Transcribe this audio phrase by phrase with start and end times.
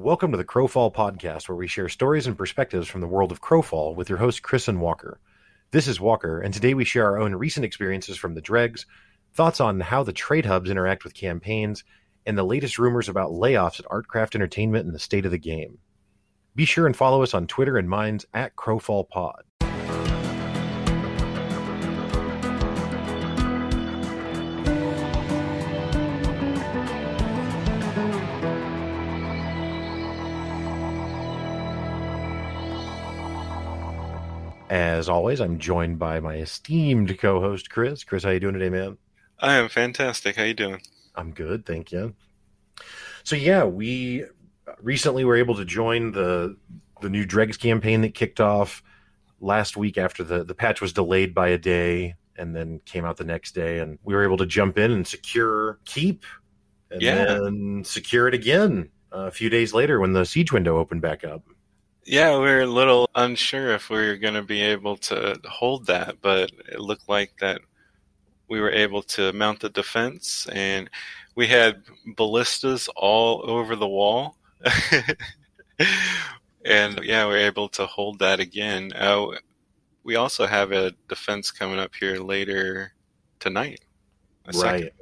[0.00, 3.42] Welcome to the Crowfall podcast, where we share stories and perspectives from the world of
[3.42, 5.18] Crowfall with your host, Chris and Walker.
[5.72, 8.86] This is Walker, and today we share our own recent experiences from the Dregs,
[9.34, 11.82] thoughts on how the trade hubs interact with campaigns,
[12.24, 15.78] and the latest rumors about layoffs at ArtCraft Entertainment and the state of the game.
[16.54, 19.42] Be sure and follow us on Twitter and Minds at Crowfall Pod.
[34.70, 38.04] As always, I'm joined by my esteemed co-host Chris.
[38.04, 38.98] Chris, how you doing today, man?
[39.38, 40.36] I am fantastic.
[40.36, 40.82] How you doing?
[41.14, 42.14] I'm good, thank you.
[43.24, 44.24] So yeah, we
[44.82, 46.56] recently were able to join the
[47.00, 48.82] the new Dregs campaign that kicked off
[49.40, 53.16] last week after the the patch was delayed by a day and then came out
[53.16, 56.24] the next day and we were able to jump in and secure keep
[56.90, 57.24] and Yeah.
[57.24, 61.24] then secure it again uh, a few days later when the siege window opened back
[61.24, 61.42] up.
[62.08, 65.88] Yeah, we are a little unsure if we were going to be able to hold
[65.88, 67.60] that, but it looked like that
[68.48, 70.88] we were able to mount the defense, and
[71.34, 71.82] we had
[72.16, 74.38] ballistas all over the wall.
[76.64, 78.90] and yeah, we were able to hold that again.
[78.94, 79.26] Uh,
[80.02, 82.94] we also have a defense coming up here later
[83.38, 83.80] tonight.
[84.46, 84.80] A second.
[84.80, 84.92] Right.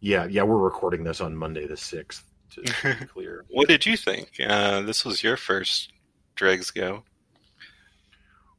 [0.00, 2.31] Yeah, yeah, we're recording this on Monday the sixth.
[2.54, 3.44] To be clear.
[3.48, 4.30] What did you think?
[4.44, 5.92] Uh, this was your first
[6.34, 7.04] Dregs go.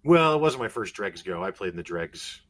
[0.03, 1.43] Well, it wasn't my first Dregs go.
[1.43, 2.41] I played in the Dregs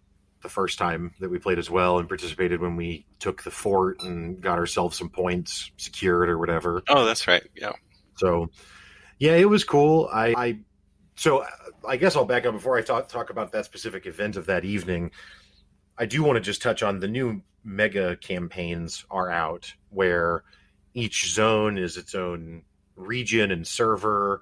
[0.42, 4.02] the first time that we played as well and participated when we took the fort
[4.02, 6.84] and got ourselves some points secured or whatever.
[6.90, 7.44] Oh, that's right.
[7.56, 7.72] Yeah.
[8.18, 8.50] So,
[9.20, 10.10] yeah, it was cool.
[10.12, 10.60] I, I
[11.16, 11.48] so uh,
[11.88, 14.66] I guess I'll back up before I talk talk about that specific event of that
[14.66, 15.12] evening.
[15.98, 20.44] I do want to just touch on the new mega campaigns are out where
[20.94, 22.64] each zone is its own
[22.96, 24.42] region and server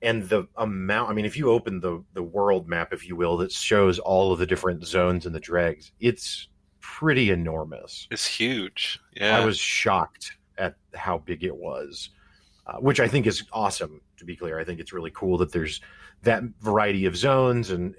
[0.00, 3.36] and the amount i mean if you open the the world map if you will
[3.36, 6.48] that shows all of the different zones and the dregs it's
[6.80, 9.00] pretty enormous It's huge.
[9.14, 9.38] Yeah.
[9.38, 12.10] I was shocked at how big it was,
[12.66, 14.00] uh, which I think is awesome.
[14.18, 15.80] To be clear, I think it's really cool that there's
[16.22, 17.70] that variety of zones.
[17.70, 17.94] And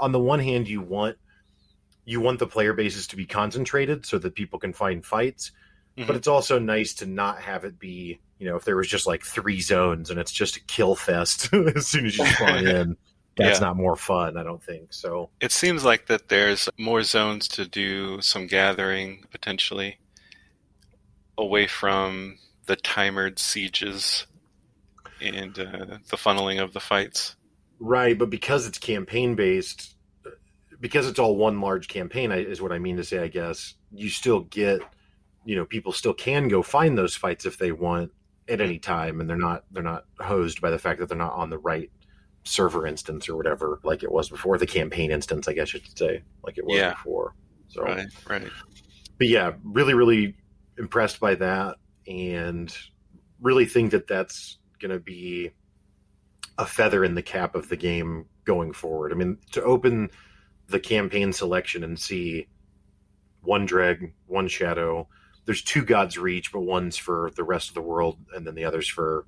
[0.00, 1.16] on the one hand, you want
[2.04, 5.52] you want the player bases to be concentrated so that people can find fights,
[6.06, 6.16] but Mhm.
[6.16, 9.22] it's also nice to not have it be you know if there was just like
[9.22, 12.96] three zones and it's just a kill fest as soon as you spawn in.
[13.36, 13.66] That's Yeah.
[13.66, 14.92] not more fun, I don't think.
[14.92, 19.98] So It seems like that there's more zones to do some gathering potentially
[21.38, 24.26] away from the timered sieges
[25.20, 27.36] and uh, the funneling of the fights.
[27.78, 29.94] Right, but because it's campaign based,
[30.80, 33.18] because it's all one large campaign, is what I mean to say.
[33.20, 34.80] I guess you still get,
[35.50, 38.12] you know, people still can go find those fights if they want
[38.48, 41.32] at any time, and they're not they're not hosed by the fact that they're not
[41.32, 41.90] on the right
[42.44, 45.48] server instance or whatever, like it was before the campaign instance.
[45.48, 46.90] I guess you should say, like it was Yeah.
[46.90, 47.34] before.
[47.66, 48.48] So, Right, right.
[49.18, 50.36] but yeah, really, really
[50.78, 52.72] impressed by that, and
[53.40, 55.50] really think that that's going to be
[56.58, 59.10] a feather in the cap of the game going forward.
[59.12, 60.10] I mean, to open
[60.68, 62.46] the campaign selection and see
[63.42, 65.08] one dreg, one shadow.
[65.44, 68.64] There's two God's Reach, but one's for the rest of the world, and then the
[68.64, 69.26] other's for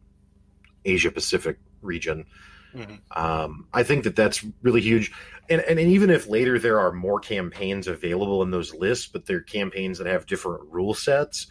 [0.84, 2.26] Asia Pacific region.
[2.74, 3.00] Mhm.
[3.16, 5.12] Um, I think that that's really huge.
[5.50, 9.26] And, and and even if later there are more campaigns available in those lists, but
[9.26, 11.48] they're campaigns that have different rule sets,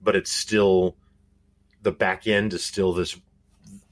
[0.00, 0.96] but it's still
[1.82, 3.18] the back end is still this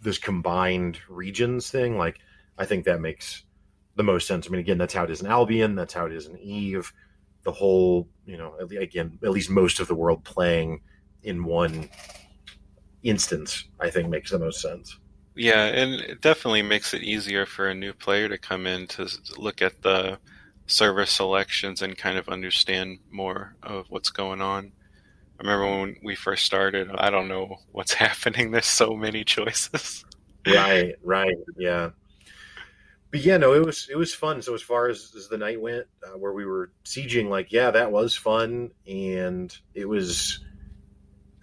[0.01, 1.99] this combined regions thing.
[1.99, 2.19] Like
[2.57, 3.45] I think that makes
[3.97, 4.47] the most sense.
[4.47, 5.75] I mean, again, that's how it is in Albion.
[5.75, 6.93] That's how it is in Eve.
[7.43, 10.81] The whole, you know, again, at least most of the world playing
[11.23, 11.89] in one
[13.03, 14.99] instance, I think makes the most sense.
[15.35, 19.09] Yeah, and it definitely makes it easier for a new player to come in to
[19.39, 20.19] look at the
[20.67, 24.73] server selections and kind of understand more of what's going on.
[25.39, 28.51] I remember when we first started, I don't know what's happening.
[28.51, 30.05] There's so many choices.
[30.47, 31.91] right right yeah
[33.11, 35.61] but yeah no it was it was fun so as far as, as the night
[35.61, 40.41] went uh, where we were sieging like yeah that was fun and it was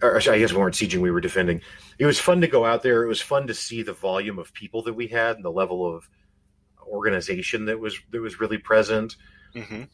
[0.02, 1.60] or i guess we weren't sieging we were defending
[1.98, 4.52] it was fun to go out there it was fun to see the volume of
[4.52, 6.08] people that we had and the level of
[6.86, 9.16] organization that was that was really present
[9.54, 9.84] hmm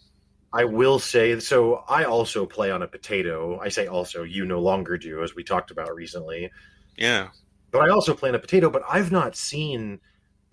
[0.54, 1.82] I will say so.
[1.88, 3.58] I also play on a potato.
[3.58, 6.52] I say also, you no longer do, as we talked about recently.
[6.96, 7.30] Yeah.
[7.72, 8.70] But I also play on a potato.
[8.70, 9.98] But I've not seen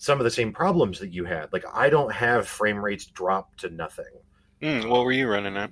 [0.01, 1.53] some of the same problems that you had.
[1.53, 4.05] Like I don't have frame rates drop to nothing.
[4.59, 5.69] Mm, what were you running at?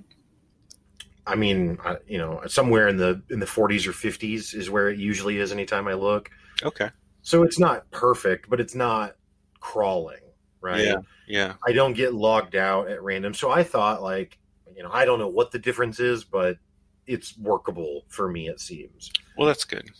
[1.26, 4.88] I mean, I, you know, somewhere in the in the 40s or 50s is where
[4.88, 5.50] it usually is.
[5.50, 6.30] Anytime I look,
[6.62, 6.90] Okay.
[7.22, 9.16] so it's not perfect, but it's not
[9.58, 10.22] crawling,
[10.60, 10.84] right?
[10.84, 10.96] Yeah.
[11.26, 11.54] Yeah.
[11.66, 13.34] I don't get logged out at random.
[13.34, 14.38] So I thought, like,
[14.76, 16.56] you know, I don't know what the difference is, but
[17.04, 18.48] it's workable for me.
[18.48, 19.10] It seems.
[19.36, 19.90] Well, that's good.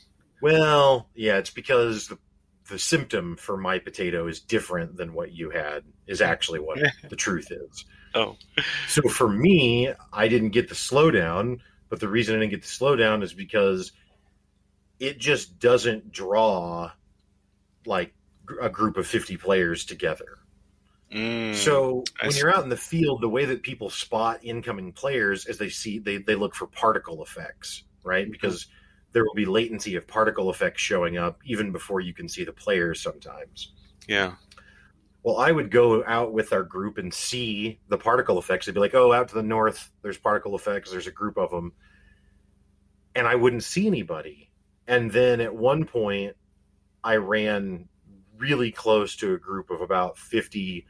[0.40, 2.18] Well, yeah, it's because the,
[2.70, 5.84] the symptom for my potato is different than what you had.
[6.06, 6.78] Is actually what
[7.08, 7.84] the truth is.
[8.14, 8.36] Oh.
[8.88, 12.68] So for me, I didn't get the slowdown, but the reason I didn't get the
[12.68, 13.92] slowdown is because
[14.98, 16.90] it just doesn't draw
[17.86, 18.12] like
[18.60, 20.38] a group of 50 players together.
[21.12, 25.46] Mm, So when you're out in the field, the way that people spot incoming players
[25.46, 28.30] is they see they, they look for particle effects, right?
[28.30, 28.66] Because
[29.12, 32.52] there will be latency of particle effects showing up even before you can see the
[32.52, 33.72] players sometimes.
[34.08, 34.34] yeah.
[35.22, 38.64] Well, I would go out with our group and see the particle effects.
[38.64, 40.90] They'd be like, "Oh, out to the north, there's particle effects.
[40.90, 41.72] There's a group of them,"
[43.14, 44.50] and I wouldn't see anybody.
[44.86, 46.36] And then at one point,
[47.04, 47.86] I ran
[48.38, 50.86] really close to a group of about fifty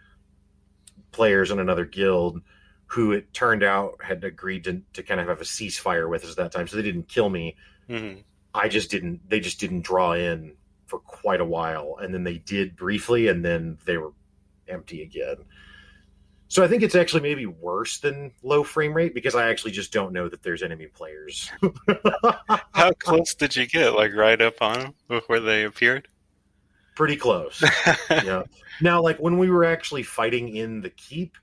[1.11, 2.41] players in another guild,
[2.87, 6.31] who it turned out had agreed to, to kind of have a ceasefire with us
[6.31, 6.69] at that time.
[6.69, 7.57] So they didn't kill me.
[7.91, 8.25] Mhm.
[8.55, 9.29] I just didn't.
[9.29, 10.57] They just didn't draw in
[10.87, 14.13] for quite a while, and then they did briefly, and then they were
[14.69, 15.37] empty again.
[16.49, 19.93] So I think it's actually maybe worse than low frame rate because I actually just
[19.93, 21.49] don't know that there's enemy players.
[22.73, 23.95] How close did you get?
[23.95, 26.09] Like right up on them before they appeared?
[26.97, 27.63] Pretty close.
[28.11, 28.43] yeah.
[28.81, 31.37] Now, like when we were actually fighting in the keep,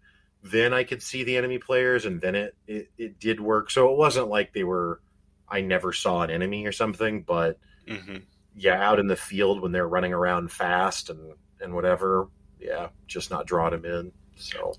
[0.43, 3.71] then I could see the enemy players, and then it it, it did work.
[3.71, 5.01] So it wasn't like they were.
[5.49, 8.17] I never saw an enemy or something, but hmm
[8.55, 12.27] yeah, out in the field when they're running around fast and and whatever,
[12.59, 14.11] yeah, just not drawing them in.
[14.35, 14.73] So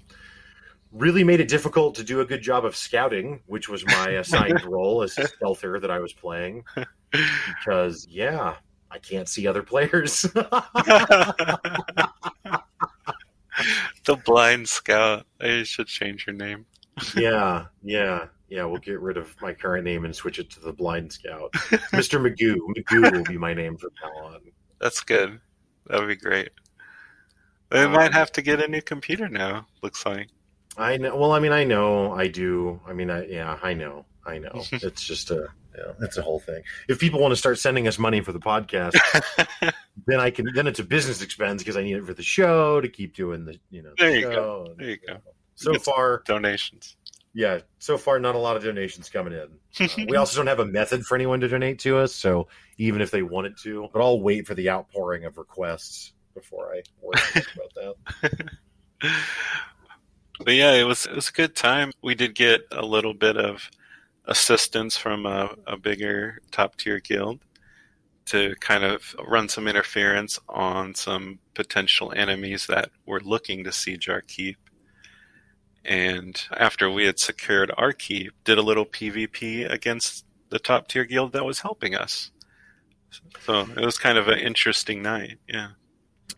[0.92, 4.64] really made it difficult to do a good job of scouting, which was my assigned
[4.64, 6.64] role as a stealther that I was playing.
[7.46, 8.56] Because yeah,
[8.90, 10.22] I can't see other players.
[14.04, 15.26] the blind scout.
[15.40, 16.66] I should change your name.
[17.16, 18.64] yeah, yeah, yeah.
[18.64, 21.52] We'll get rid of my current name and switch it to the Blind Scout.
[21.92, 22.20] Mr.
[22.20, 22.56] Magoo.
[22.76, 24.40] Magoo will be my name from now on.
[24.80, 25.40] That's good.
[25.88, 26.50] That would be great.
[27.70, 29.66] They Um, might have to get a new computer now.
[29.82, 30.28] Looks like.
[30.76, 31.16] I know.
[31.16, 32.12] Well, I mean, I know.
[32.12, 32.80] I do.
[32.86, 34.04] I mean, I, yeah, I know.
[34.26, 34.50] I know.
[34.72, 36.62] It's just a, yeah, it's a whole thing.
[36.88, 38.94] If people want to start sending us money for the podcast,
[40.06, 40.46] then I can.
[40.54, 43.44] Then it's a business expense because I need it for the show to keep doing
[43.44, 43.90] the, you know.
[43.90, 44.74] the There you show go.
[44.78, 45.16] There you go.
[45.56, 46.96] So It's- far, Donations.
[47.38, 47.60] Yeah.
[47.78, 49.48] So far, not a lot of donations coming in.
[49.80, 52.48] Uh, we also don't have a method for anyone to donate to us, so
[52.78, 56.82] even if they wanted to, but I'll wait for the outpouring of requests before I
[57.00, 57.96] worry about
[59.00, 59.14] that.
[60.44, 61.90] But yeah, it was it was a good time.
[62.00, 63.68] We did get a little bit of
[64.24, 67.40] assistance from a, a bigger top tier guild
[68.26, 74.08] to kind of run some interference on some potential enemies that were looking to siege
[74.08, 74.58] our keep.
[75.88, 81.06] And after we had secured our keep, did a little PvP against the top tier
[81.06, 82.30] guild that was helping us.
[83.40, 85.38] So it was kind of an interesting night.
[85.48, 85.68] Yeah.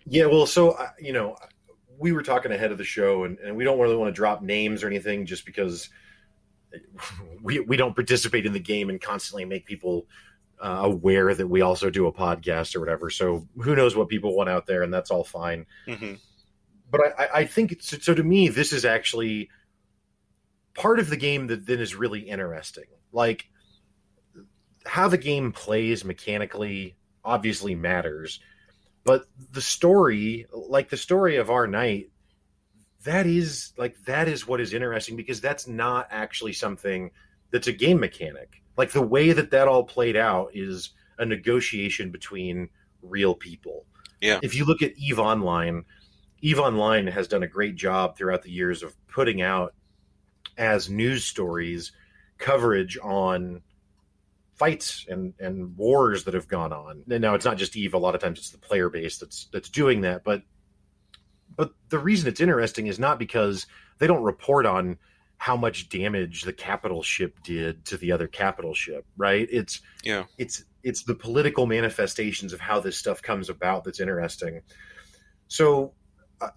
[0.06, 1.36] Yeah, well, so uh, you know,
[1.98, 4.40] we were talking ahead of the show, and, and we don't really want to drop
[4.40, 5.90] names or anything, just because
[7.42, 10.06] we we don't participate in the game and constantly make people
[10.62, 13.10] uh, aware that we also do a podcast or whatever.
[13.10, 15.66] So who knows what people want out there, and that's all fine.
[15.86, 16.14] hmm
[16.90, 18.14] But I, I- think so, so.
[18.14, 19.48] To me, this is actually
[20.74, 22.84] part of the game that then is really interesting.
[23.12, 23.48] Like
[24.86, 28.40] how the game plays mechanically obviously matters
[29.04, 32.10] but the story like the story of our night
[33.04, 37.10] that is like that is what is interesting because that's not actually something
[37.50, 42.10] that's a game mechanic like the way that that all played out is a negotiation
[42.10, 42.70] between
[43.02, 43.84] real people
[44.22, 44.38] Yeah.
[44.42, 45.84] if you look at eve online
[46.40, 49.74] eve online has done a great job throughout the years of putting out
[50.56, 51.92] as news stories
[52.38, 53.62] coverage on
[54.60, 57.02] fights and and wars that have gone on.
[57.10, 57.94] And now it's not just Eve.
[57.94, 60.22] A lot of times it's the player base that's that's doing that.
[60.22, 60.42] But
[61.56, 63.66] but the reason it's interesting is not because
[63.98, 64.98] they don't report on
[65.38, 69.48] how much damage the capital ship did to the other capital ship, right?
[69.50, 70.24] It's Yeah.
[70.36, 74.60] it's it's the political manifestations of how this stuff comes about that's interesting.
[75.48, 75.94] So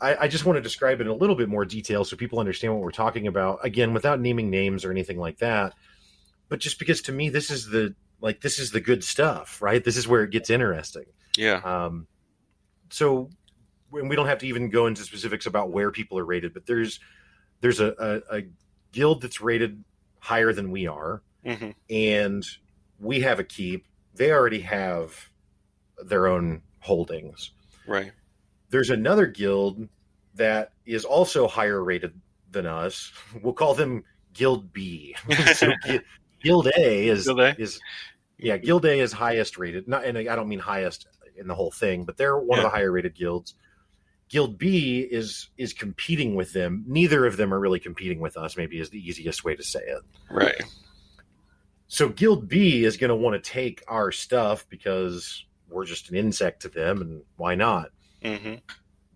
[0.01, 2.39] I, I just want to describe it in a little bit more detail so people
[2.39, 3.59] understand what we're talking about.
[3.63, 5.73] Again, without naming names or anything like that
[6.49, 9.83] but just because to me this is the like this is the good stuff right
[9.83, 11.61] this is where it gets interesting Yeah.
[11.63, 12.05] um
[12.91, 13.29] so
[13.91, 16.65] and we don't have to even go into specifics about where people are rated but
[16.67, 16.99] there's
[17.61, 18.41] there's a, a, a
[18.91, 19.83] guild that's rated
[20.19, 22.45] higher than we are, hmm and
[22.99, 23.85] we have a keep.
[24.13, 25.29] They already have
[25.97, 27.51] their own holdings.
[27.87, 28.11] Right.
[28.73, 29.87] There's another guild
[30.33, 33.11] that is also higher rated than us.
[33.43, 34.03] We'll call them
[34.33, 35.15] Guild B.
[35.53, 36.01] so Gui-
[36.41, 37.61] Guild A is Guild A?
[37.61, 37.79] is
[38.39, 39.87] yeah, Guild A is highest rated.
[39.87, 41.05] Not and I don't mean highest
[41.37, 43.53] in the whole thing, but they're one of the higher rated guilds.
[44.27, 46.83] Guild B is is competing with them.
[46.87, 48.57] Neither of them are really competing with us.
[48.57, 50.01] Maybe is the easiest way to say it.
[50.31, 50.63] Right.
[51.87, 56.15] So Guild B is going to want to take our stuff because we're just an
[56.15, 57.91] insect to them, and why not?
[58.23, 58.55] Hmm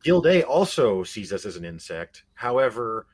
[0.03, 2.23] Guild A also sees us as an insect.
[2.33, 3.07] However,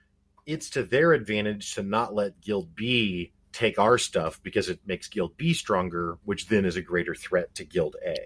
[0.46, 5.08] it's to their advantage to not let Guild B take our stuff because it makes
[5.08, 8.18] Guild B stronger, which then is a greater threat to Guild A.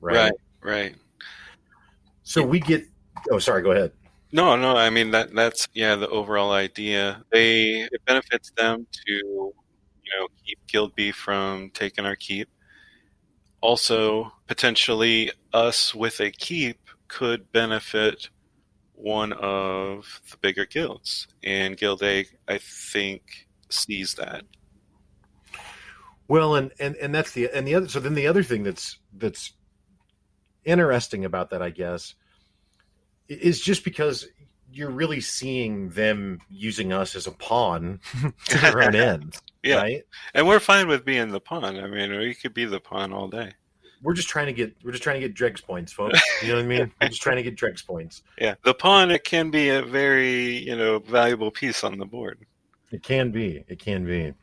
[0.00, 0.14] Right.
[0.14, 0.32] Right.
[0.62, 0.94] Right.
[2.22, 2.84] So we get.
[3.30, 3.62] Oh, sorry.
[3.62, 3.92] Go ahead.
[4.32, 4.76] No, no.
[4.76, 7.22] I mean that that's yeah the overall idea.
[7.32, 9.52] They it benefits them to you
[10.18, 12.48] know keep Guild B from taking our keep.
[13.60, 16.78] Also, potentially us with a keep
[17.12, 18.30] could benefit
[18.94, 24.44] one of the bigger guilds, and Guild A, I think, sees that.
[26.28, 27.88] Well, and and and that's the and the other.
[27.88, 29.52] So then the other thing that's that's
[30.64, 32.14] interesting about that, I guess,
[33.28, 34.26] is just because
[34.72, 38.00] you're really seeing them using us as a pawn
[38.46, 39.76] to their own ends, Yeah.
[39.82, 40.02] right?
[40.32, 41.76] And we're fine with being the pawn.
[41.78, 43.52] I mean, we could be the pawn all day.
[44.02, 46.20] We're just trying to get we're just trying to get dregs points, folks.
[46.42, 46.92] You know what I mean?
[47.00, 48.22] We're just trying to get dregs points.
[48.38, 52.44] Yeah, the pawn it can be a very you know valuable piece on the board.
[52.90, 53.64] It can be.
[53.68, 54.34] It can be.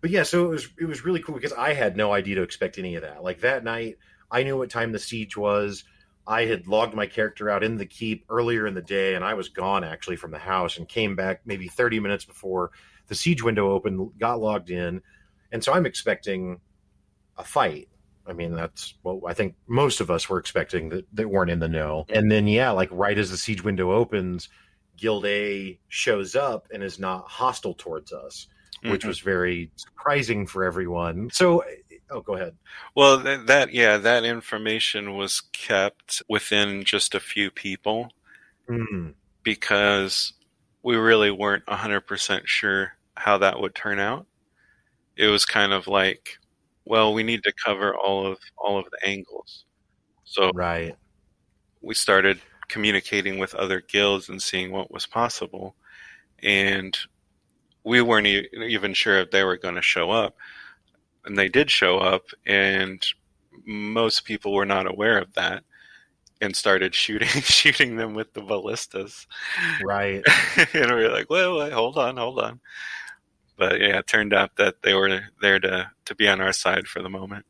[0.00, 2.42] But yeah, so it was it was really cool because I had no idea to
[2.42, 3.22] expect any of that.
[3.22, 3.96] Like that night,
[4.30, 5.84] I knew what time the siege was.
[6.26, 9.34] I had logged my character out in the keep earlier in the day, and I
[9.34, 12.70] was gone actually from the house and came back maybe 30 minutes before
[13.08, 15.02] the siege window opened, got logged in.
[15.52, 16.60] And so I'm expecting
[17.36, 17.88] a fight.
[18.26, 21.58] I mean, that's what I think most of us were expecting that, that weren't in
[21.58, 22.06] the know.
[22.08, 24.48] And then, yeah, like right as the siege window opens,
[24.96, 28.46] Guild A shows up and is not hostile towards us,
[28.84, 29.08] which Mhm.
[29.08, 31.28] was very surprising for everyone.
[31.32, 31.64] So,
[32.10, 32.56] oh, go ahead.
[32.94, 38.10] well that, that yeah that information was kept within just a few people
[38.68, 40.32] Mm, because
[40.82, 44.26] we really weren't 100% sure how that would turn out.
[45.16, 46.38] It was kind of like,
[46.84, 49.64] well, we need to cover all of all of the angles.
[50.24, 50.96] So right.
[51.80, 55.74] we started communicating with other guilds and seeing what was possible.
[56.42, 56.96] And
[57.84, 60.36] we weren't e- even sure if they were going to show up.
[61.24, 63.02] And they did show up, and
[63.64, 65.64] most people were not aware of that
[66.40, 69.26] and started shooting shooting them with the ballistas.
[69.82, 70.22] Right.
[70.74, 72.60] and we were like, well, wait, hold on, hold on.
[73.56, 76.86] But yeah, it turned out that they were there to, to be on our side
[76.86, 77.46] for the moment.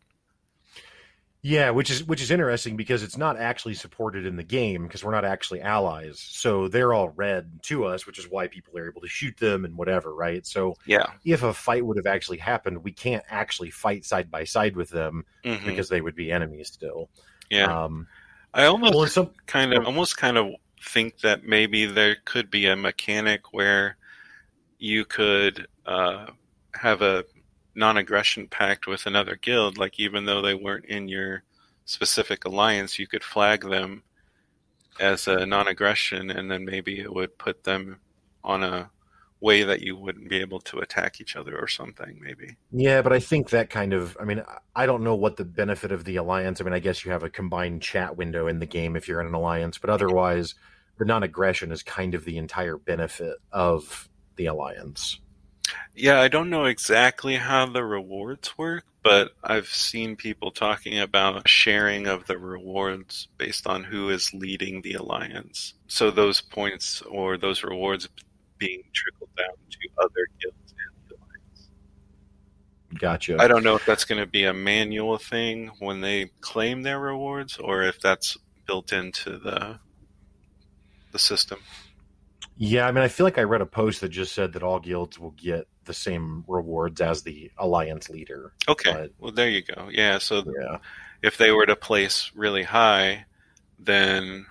[1.42, 5.04] Yeah, which is which is interesting because it's not actually supported in the game because
[5.04, 6.18] we're not actually allies.
[6.18, 9.66] So they're all red to us, which is why people are able to shoot them
[9.66, 10.46] and whatever, right?
[10.46, 11.04] So Yeah.
[11.22, 14.88] if a fight would have actually happened, we can't actually fight side by side with
[14.88, 17.10] them hmm because they would be enemies still.
[17.50, 17.74] Yeah.
[17.84, 18.08] Um,
[18.54, 22.66] I almost well, some kind of almost kind of think that maybe there could be
[22.66, 23.96] a mechanic where
[24.78, 26.26] you could uh,
[26.74, 27.24] have a
[27.74, 31.42] non-aggression pact with another guild like even though they weren't in your
[31.84, 34.02] specific alliance you could flag them
[35.00, 37.98] as a non-aggression and then maybe it would put them
[38.44, 38.90] on a
[39.40, 43.12] way that you wouldn't be able to attack each other or something maybe Yeah, but
[43.12, 44.42] I think that kind of, I mean,
[44.74, 46.60] I don't know what the benefit of the alliance.
[46.60, 49.20] I mean, I guess you have a combined chat window in the game if you're
[49.20, 50.54] in an alliance, but otherwise,
[50.98, 55.20] the non aggression is kind of the entire benefit of the alliance.
[55.94, 61.48] Yeah, I don't know exactly how the rewards work, but I've seen people talking about
[61.48, 65.74] sharing of the rewards based on who is leading the alliance.
[65.86, 68.08] So those points or those rewards
[68.58, 71.68] being trickled down to other guilds and the alliance.
[72.98, 73.36] Gotcha.
[73.40, 76.98] I don't know if that's going to be a manual thing when they claim their
[76.98, 79.78] rewards or if that's built into the
[81.12, 81.60] the system.
[82.56, 84.78] Yeah, I mean, I feel like I read a post that just said that all
[84.78, 88.52] guilds will get the same rewards as the alliance leader.
[88.68, 88.92] Okay.
[88.92, 89.88] But- Well, there you go.
[89.90, 90.78] Yeah, so Yeah.
[91.22, 93.26] if they were to place really high,
[93.78, 94.46] then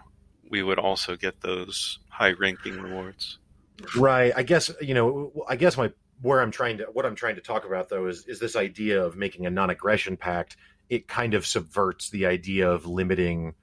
[0.50, 3.40] we would also get those high ranking rewards.
[3.96, 4.32] Right.
[4.36, 5.32] I guess you know.
[5.48, 5.92] I guess my
[6.22, 9.04] where I'm trying to what I'm trying to talk about though is is this idea
[9.04, 10.56] of making a non-aggression pact.
[10.90, 13.56] It kind of subverts the idea of limiting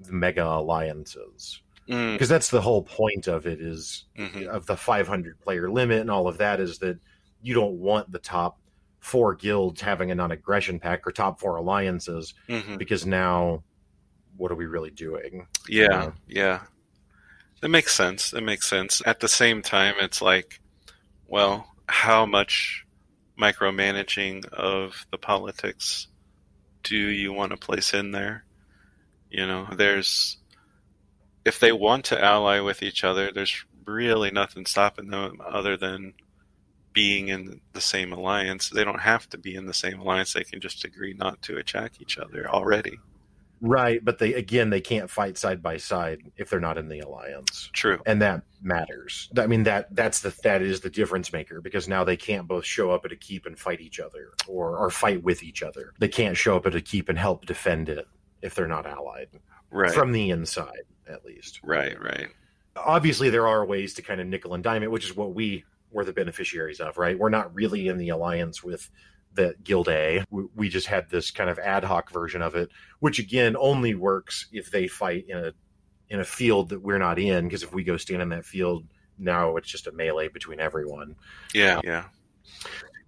[0.00, 4.46] the mega alliances Mm, because that's the whole point of it is mhm.
[4.46, 6.98] of the 500 player limit and all of that is that
[7.42, 8.58] you don't want the top
[9.00, 13.62] four guilds having a non-aggression pact or top four alliances hmm because now
[14.36, 15.46] what are we really doing?
[15.68, 16.10] Yeah, Yeah.
[16.26, 16.60] yeah.
[17.60, 18.30] That makes sense.
[18.30, 19.00] That makes sense.
[19.06, 20.60] At the same time, it's like,
[21.26, 22.84] well, how much
[23.40, 26.08] micromanaging of the politics
[26.82, 28.44] do you want to place in there?
[29.30, 30.38] You know, there's,
[31.44, 36.14] if they want to ally with each other, there's really nothing stopping them other than
[36.92, 38.70] being in the same alliance.
[38.70, 40.32] They don't have to be in the same alliance.
[40.32, 42.98] They can just agree not to attack each other already.
[43.60, 47.00] Right, but they again they can't fight side by side if they're not in the
[47.00, 47.70] alliance.
[47.72, 47.98] True.
[48.04, 49.30] And that matters.
[49.38, 52.66] I mean that that's the that is the difference maker because now they can't both
[52.66, 55.94] show up at a keep and fight each other or or fight with each other.
[55.98, 58.06] They can't show up at a keep and help defend it
[58.42, 59.28] if they're not allied
[59.70, 59.92] Right.
[59.92, 61.60] from the inside at least.
[61.62, 62.28] right, right.
[62.76, 65.64] Obviously there are ways to kind of nickel and dime it, which is what we
[65.92, 67.18] were the beneficiaries of, right?
[67.18, 68.90] We're not really in the alliance with
[69.34, 70.24] the Guild A.
[70.30, 72.70] We, we just had this kind of ad hoc version of it,
[73.00, 75.52] which again only works if they fight in a
[76.08, 77.44] in a field that we're not in.
[77.44, 78.84] Because if we go stand in that field,
[79.18, 81.16] now it's just a melee between everyone.
[81.54, 82.04] Yeah, yeah.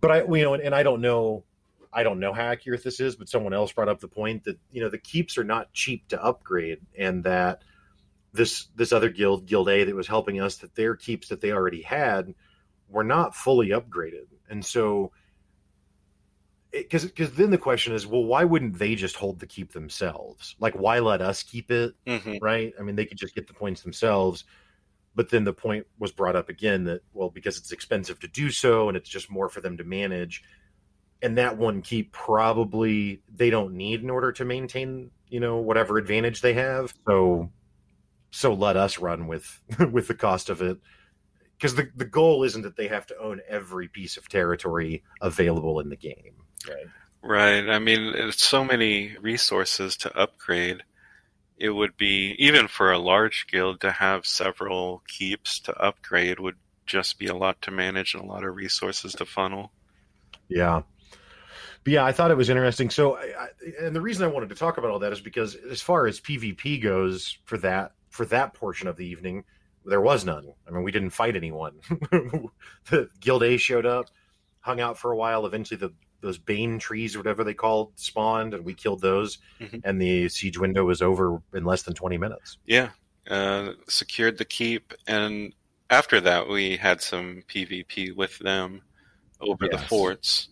[0.01, 1.45] But I, you know, and, and I don't know,
[1.93, 4.59] I don't know how accurate this is, but someone else brought up the point that
[4.73, 7.63] you know the keeps are not cheap to upgrade, and that
[8.37, 11.53] this this other guild, Guild A, that was helping us, that their keeps that they
[11.53, 12.35] already had
[12.89, 15.13] were not fully upgraded, and so
[16.73, 20.57] because because then the question is, well, why wouldn't they just hold the keep themselves?
[20.59, 21.95] Like, why let us keep it?
[22.07, 22.73] hmm right?
[22.79, 24.45] I mean, they could just get the points themselves.
[25.15, 28.51] But then the point was brought up again that, well, because it's expensive to do
[28.51, 30.45] so and it's just more for them to manage.
[31.23, 35.97] And that one keep probably they don't need in order to maintain, you know, whatever
[35.97, 36.93] advantage they have.
[37.09, 37.51] So,
[38.31, 39.61] so let us run with
[39.93, 40.79] with the cost of it.
[41.57, 45.81] Because the, the goal isn't that they have to own every piece of territory available
[45.81, 46.35] in the game,
[46.69, 46.87] right?
[47.23, 47.69] Right.
[47.69, 50.85] I mean, it's so many resources to upgrade.
[51.59, 56.57] It would be, even for a large guild, to have several keeps to upgrade would
[56.85, 59.73] just be a lot to manage and a lot of resources to funnel.
[60.49, 60.83] Yeah.
[61.83, 62.91] But yeah, I thought it was interesting.
[62.91, 63.49] So, I, I,
[63.81, 66.21] and the reason I wanted to talk about all that is because as far as
[66.21, 69.45] PvP goes for that for that portion of the evening,
[69.85, 70.53] there was none.
[70.67, 71.75] I mean, we didn't fight anyone.
[72.91, 74.07] the Guild A showed up,
[74.61, 75.47] hung out for a while.
[75.47, 79.39] Eventually, the those Bane trees or whatever they called spawned, and we killed those.
[79.61, 79.83] Mhm.
[79.85, 82.59] And the siege window was over in less than twenty minutes.
[82.67, 82.91] Yeah.
[83.29, 84.95] Uh, secured the keep.
[85.07, 85.53] And
[85.91, 88.83] after that, we had some PvP with them
[89.41, 90.49] over the forts.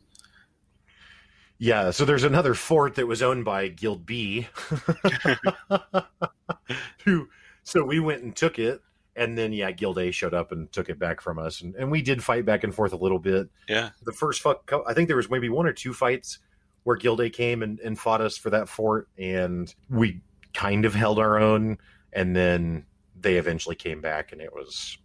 [1.59, 4.49] Yeah, so there's another fort that was owned by Guild B.
[7.05, 7.29] Who
[7.65, 8.81] so we went and took it
[9.17, 11.91] and then yeah, Guild A showed up and took it back from us and, and
[11.91, 13.49] we did fight back and forth a little bit.
[13.69, 13.91] Yeah.
[14.05, 16.39] The first fuck I think there was maybe one or two fights
[16.85, 20.21] where Guild A came and, and fought us for that fort and we
[20.53, 21.79] kind of held our own
[22.13, 22.87] and then
[23.19, 24.99] they eventually came back and it was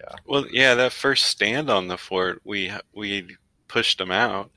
[0.00, 0.14] yeah.
[0.26, 3.36] Well, yeah, that first stand on the fort, we we
[3.68, 4.50] pushed them out.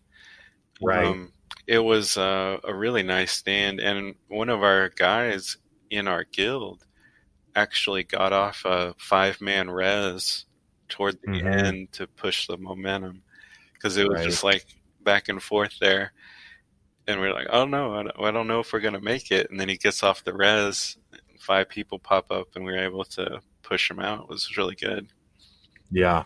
[0.82, 1.06] Right.
[1.06, 1.34] Um,
[1.68, 5.58] it was uh, a really nice stand, and one of our guys
[5.90, 6.86] in our guild
[7.56, 10.46] actually got off a five man res
[10.90, 11.66] toward the Mhm.
[11.66, 13.24] end to push the momentum
[13.74, 14.26] because it was Right.
[14.30, 14.66] just like
[15.02, 16.14] back and forth there.
[17.08, 19.02] And we are like, oh no, I don't, I don't know if we're going to
[19.02, 19.50] make it.
[19.52, 20.98] And then he gets off the res,
[21.40, 24.24] five people pop up, and we were able to push him out.
[24.24, 25.08] It was really good.
[25.92, 26.22] Yeah.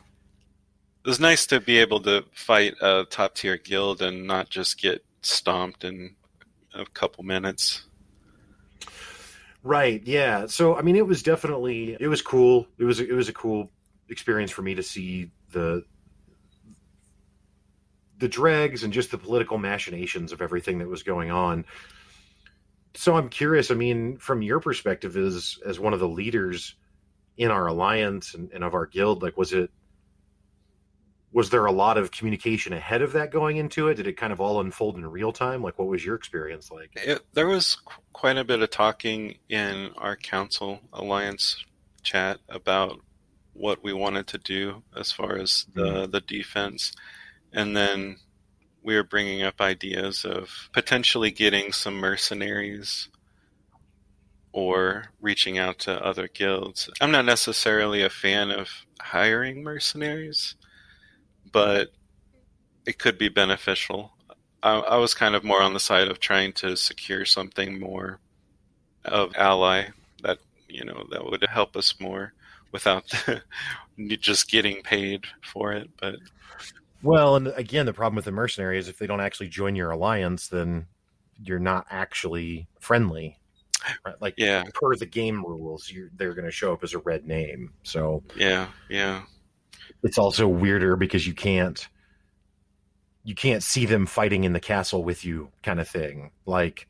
[1.04, 4.80] It was nice to be able to fight a top tier guild and not just
[4.80, 6.16] get stomped in
[6.74, 7.87] a couple minutes.
[9.67, 10.01] Right.
[10.06, 10.45] Yeah.
[10.45, 12.67] So I mean, it was definitely it was cool.
[12.77, 13.69] It was it was a cool
[14.08, 15.84] experience for me to see the
[18.17, 21.65] the dregs and just the political machinations of everything that was going on.
[22.95, 23.69] So I'm curious.
[23.69, 26.75] I mean, from your perspective, as as one of the leaders
[27.36, 29.69] in our alliance and, and of our guild, like was it
[31.38, 33.93] was there a lot of communication ahead of that going into it?
[33.93, 35.62] Did it kind of all unfold in real time?
[35.62, 36.89] Like, what was your experience like?
[36.95, 41.63] It, there was qu- quite a bit of talking in our council alliance
[42.02, 43.02] chat about
[43.54, 46.12] what we wanted to do as far as the mm-hmm.
[46.12, 46.93] the defense,
[47.54, 48.17] and then
[48.82, 53.10] we were bringing up ideas of potentially getting some mercenaries
[54.54, 56.89] or reaching out to other guilds.
[57.00, 58.69] I'm not necessarily a fan of
[59.00, 60.56] hiring mercenaries,
[61.58, 61.91] but
[62.86, 64.12] it could be beneficial.
[64.62, 68.20] I, I was kind of more on the side of trying to secure something more
[69.04, 69.86] of ally
[70.22, 72.34] that you know that would help us more
[72.72, 73.08] without
[73.98, 75.89] the, just getting paid for it.
[76.00, 76.17] But
[77.02, 79.89] Well, and again, the problem with the mercenary is if they don't actually join your
[79.89, 80.86] alliance, then
[81.43, 83.39] you're not actually friendly.
[84.06, 84.22] Right?
[84.22, 87.74] Like Yeah, per the game rules, they're going to show up as a red name.
[87.82, 89.24] So yeah, yeah,
[90.03, 91.88] it's also weirder because you can't
[93.23, 96.31] you can't see them fighting in the castle with you kind of thing.
[96.45, 96.88] Like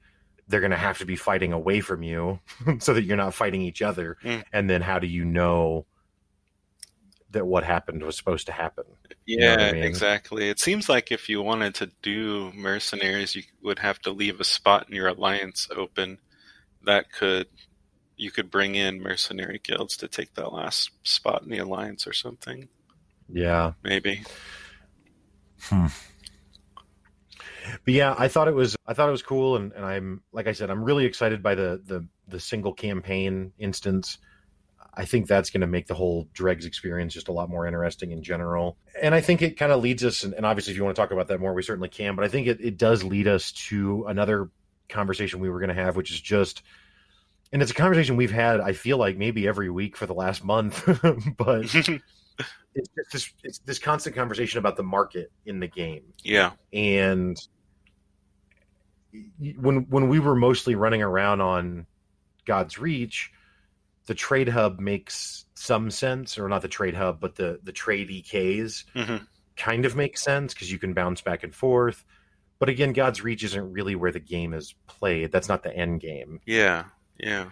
[0.47, 2.39] they're going to have to be fighting away from you
[2.79, 4.17] so that you're not fighting each other.
[4.23, 4.43] Mm.
[4.53, 5.87] And then how do you know
[7.31, 8.85] that what happened was supposed to happen?
[9.25, 9.83] You know yeah, I mean?
[9.83, 10.47] exactly.
[10.47, 14.45] It seems like if you wanted to do mercenaries, you would have to leave a
[14.45, 16.19] spot in your alliance open
[16.83, 17.47] that could
[18.15, 22.13] you could bring in mercenary guilds to take that last spot in the alliance or
[22.13, 22.67] something.
[23.31, 23.73] Yeah.
[23.83, 24.23] Maybe.
[25.61, 25.87] Hmm.
[27.83, 30.47] but yeah, I thought it was I thought it was cool, and, and I'm like
[30.47, 34.17] I said, I'm really excited by the the the single campaign instance.
[34.93, 38.11] I think that's going to make the whole dregs experience just a lot more interesting
[38.11, 38.77] in general.
[38.99, 41.01] And I think it kind of leads us, and, and obviously, if you want to
[41.01, 42.15] talk about that more, we certainly can.
[42.15, 44.49] But I think it, it does lead us to another
[44.89, 46.63] conversation we were going to have, which is just,
[47.53, 48.59] and it's a conversation we've had.
[48.59, 50.83] I feel like maybe every week for the last month,
[51.37, 51.65] but
[52.75, 56.51] it's just this it's this constant conversation about the market in the game yeah.
[56.73, 57.37] and
[59.57, 61.85] when when we were mostly running around on
[62.45, 63.31] God's Reach,
[64.05, 68.09] the trade hub makes some sense, or not the trade hub, but the the trade
[68.09, 69.17] EKs hmm
[69.57, 72.05] kind of make sense because you can bounce back and forth.
[72.59, 75.31] But again, God's Reach isn't really where the game is played.
[75.31, 76.39] That's not the end game.
[76.45, 76.85] Yeah.
[77.19, 77.49] Yeah.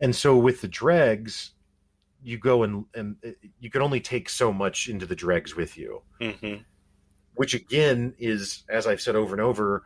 [0.00, 1.52] And so with the dregs,
[2.24, 5.76] you go and and uh, you can only take so much into the dregs with
[5.76, 6.02] you.
[6.20, 6.56] hmm
[7.34, 9.82] which again is, as I've said over and over,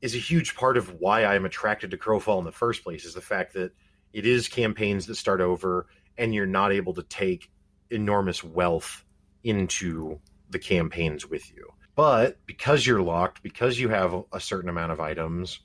[0.00, 3.04] is a huge part of why I'm attracted to Crowfall in the first place.
[3.04, 3.72] Is the fact that
[4.12, 5.86] it is campaigns that start over,
[6.18, 7.50] and you're not able to take
[7.90, 9.04] enormous wealth
[9.42, 11.68] into the campaigns with you.
[11.96, 15.60] But because you're locked, because you have a certain amount of items,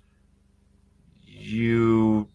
[1.26, 2.30] you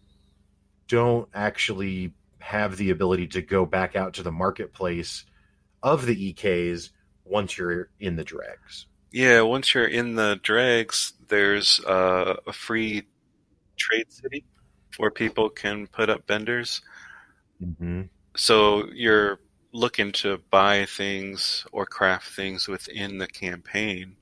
[0.87, 2.13] don't actually
[2.45, 5.25] have the ability to go back out to the marketplace
[5.81, 6.91] of the EKs
[7.23, 8.85] once you're in the dregs.
[9.11, 9.41] Yeah.
[9.41, 13.01] Once you're in the dregs, there's uh, a free
[13.77, 14.45] trade city
[14.97, 16.81] where people can put up vendors.
[17.59, 18.03] Mm-hmm.
[18.35, 19.39] So you're
[19.71, 24.17] looking to buy things or craft things within the campaign.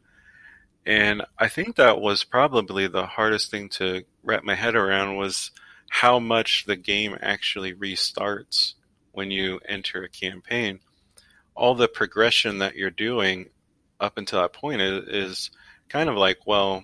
[0.86, 5.52] And I think that was probably the hardest thing to wrap my head around was
[5.94, 8.74] how much the game actually restarts
[9.12, 10.80] when you enter a campaign.
[11.54, 13.50] All the progression that you're doing
[14.00, 15.52] up until that point is, is
[15.90, 16.84] kind of like, well,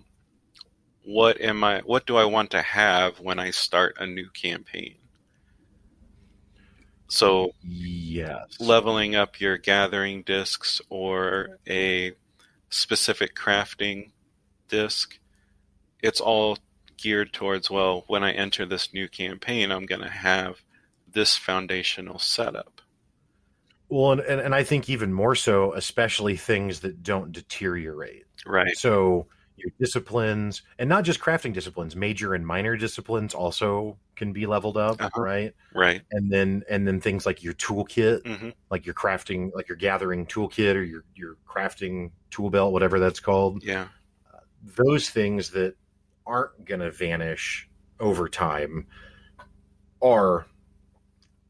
[1.04, 4.98] what am I what do I want to have when I start a new campaign?
[7.08, 8.58] So Yes.
[8.60, 12.14] leveling up your gathering discs or a
[12.70, 14.12] specific crafting
[14.68, 15.18] disc,
[16.04, 16.58] it's all
[17.02, 20.62] geared towards, well, when I enter this new campaign, I'm going to have
[21.12, 22.82] this foundational setup.
[23.90, 28.26] Well, and, and, and I think even more so, especially things that don't deteriorate.
[28.46, 28.78] Right.
[28.78, 34.46] So your disciplines, and not just crafting disciplines, major and minor disciplines also can be
[34.46, 35.22] leveled up, Uh-huh.
[35.22, 35.56] right?
[35.74, 36.02] Right.
[36.12, 40.28] And then and then things like your toolkit, hmm like your crafting, like your gathering
[40.28, 43.64] toolkit or your your crafting tool belt, whatever that's called.
[43.64, 43.88] Yeah.
[44.78, 45.76] those things that
[46.30, 47.68] aren't going to vanish
[48.00, 48.86] over time
[50.02, 50.46] are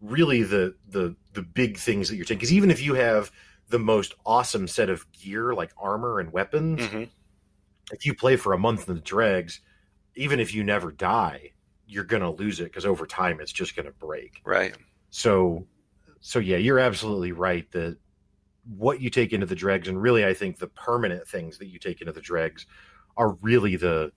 [0.01, 2.37] really the the the big things that you're taking.
[2.39, 3.31] Because even if you have
[3.67, 7.03] the most awesome set of gear like armor and weapons hmm
[7.91, 9.61] if you play for a month in the dregs
[10.15, 11.51] even if you never die
[11.87, 14.41] you're going to lose it because over time it's just going to break.
[14.45, 14.75] Right.
[15.09, 15.65] so
[16.21, 17.97] so yeah you're absolutely right that
[18.77, 21.79] what you take into the dregs and really i think the permanent things that you
[21.79, 22.67] take into the dregs
[23.17, 24.11] are really the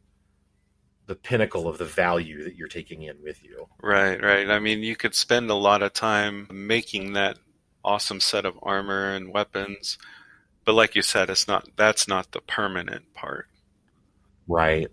[1.06, 4.22] the pinnacle of the value that you're taking in with you Right.
[4.22, 4.48] Right.
[4.48, 7.38] I mean, you could spend a lot of time making that
[7.84, 9.98] awesome set of armor and weapons,
[10.64, 11.68] but like you said, it's not.
[11.76, 13.46] That's not the permanent part.
[14.48, 14.88] right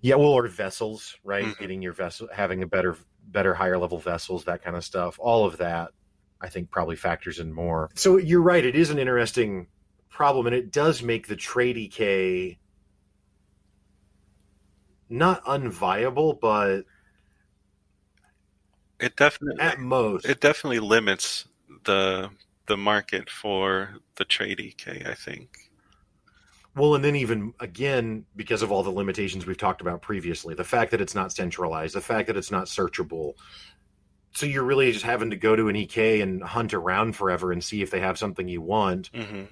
[0.00, 1.58] yeah well or vessels right Mhm.
[1.58, 2.96] getting your vessel having a better
[3.28, 5.90] better higher level vessels that kind of stuff all of that
[6.40, 9.66] i think probably factors in more so you're right it is an interesting
[10.08, 12.58] problem and it does make the trade ek
[15.10, 16.84] not unviable but
[19.00, 19.60] It definitely.
[19.60, 21.48] at most It definitely limits
[21.84, 22.30] the
[22.66, 25.02] the market for the trade EK.
[25.04, 25.70] I think.
[26.74, 30.64] well and then even again because of all the limitations we've talked about previously the
[30.64, 33.34] fact that it's not centralized the fact that it's not searchable
[34.32, 37.64] so you're really just having to go to an ek and hunt around forever and
[37.64, 39.44] see if they have something you want hmm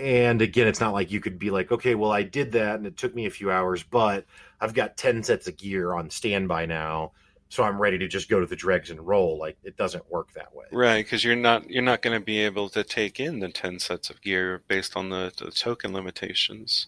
[0.00, 2.86] and again, it's not like you could be like, okay, well, I did that and
[2.86, 4.24] it took me a few hours, but
[4.60, 7.12] I've got 10 sets of gear on standby now.
[7.48, 9.38] So I'm ready to just go to the dregs and roll.
[9.38, 10.66] Like it doesn't work that way.
[10.70, 13.80] Right, because you're not you're not going to be able to take in the ten
[13.80, 16.86] sets of gear based on the, the token limitations.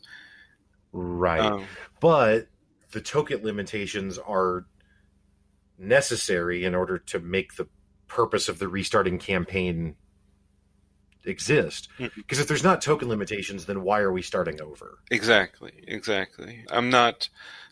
[0.93, 1.65] Right, um,
[1.99, 2.47] but
[2.93, 4.67] the token limitations are
[5.79, 7.67] necessary in order to make the
[8.07, 9.97] purpose of the restarting campaign
[11.25, 11.89] exist.
[11.99, 12.41] Because mm-hmm.
[12.41, 14.99] if there's not token limitations, then why are we starting over?
[15.11, 16.65] Exactly, exactly.
[16.71, 17.29] I'm not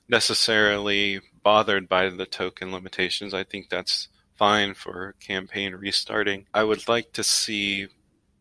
[0.08, 3.32] necessarily bothered by the token limitations.
[3.32, 6.46] I think that's fine for campaign restarting.
[6.52, 7.88] I would like to see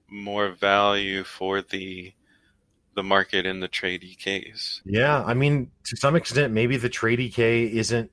[0.07, 2.13] more value for the
[2.95, 4.81] the market in the trade EKs.
[4.83, 8.11] Yeah, I mean to some extent maybe the trade EK isn't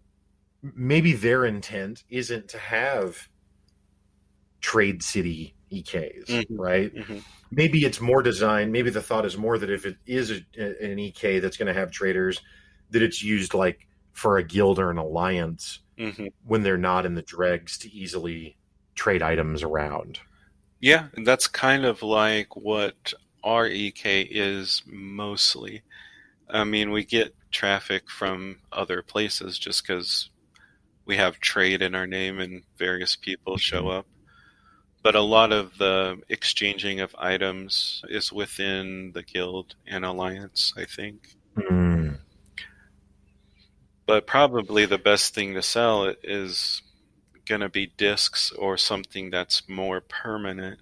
[0.62, 3.28] maybe their intent isn't to have
[4.61, 6.61] trade city EKs, mm-hmm.
[6.61, 6.94] right?
[6.94, 7.18] Mm-hmm.
[7.50, 8.72] Maybe it's more designed.
[8.72, 11.79] Maybe the thought is more that if it is a, an EK that's going to
[11.79, 12.40] have traders,
[12.90, 16.26] that it's used like for a guild or an alliance mm-hmm.
[16.46, 18.57] when they're not in the dregs to easily
[18.94, 20.20] trade items around.
[20.81, 25.83] Yeah, that's kind of like what our EK is mostly.
[26.48, 30.31] I mean, we get traffic from other places just because
[31.05, 33.98] we have trade in our name and various people show mm-hmm.
[33.98, 34.07] up
[35.07, 40.85] but a lot of the exchanging of items is within the guild and alliance, I
[40.85, 41.37] think.
[41.57, 42.19] Mm.
[44.05, 46.83] But probably the best thing to sell is
[47.45, 50.81] going to be discs or something that's more permanent.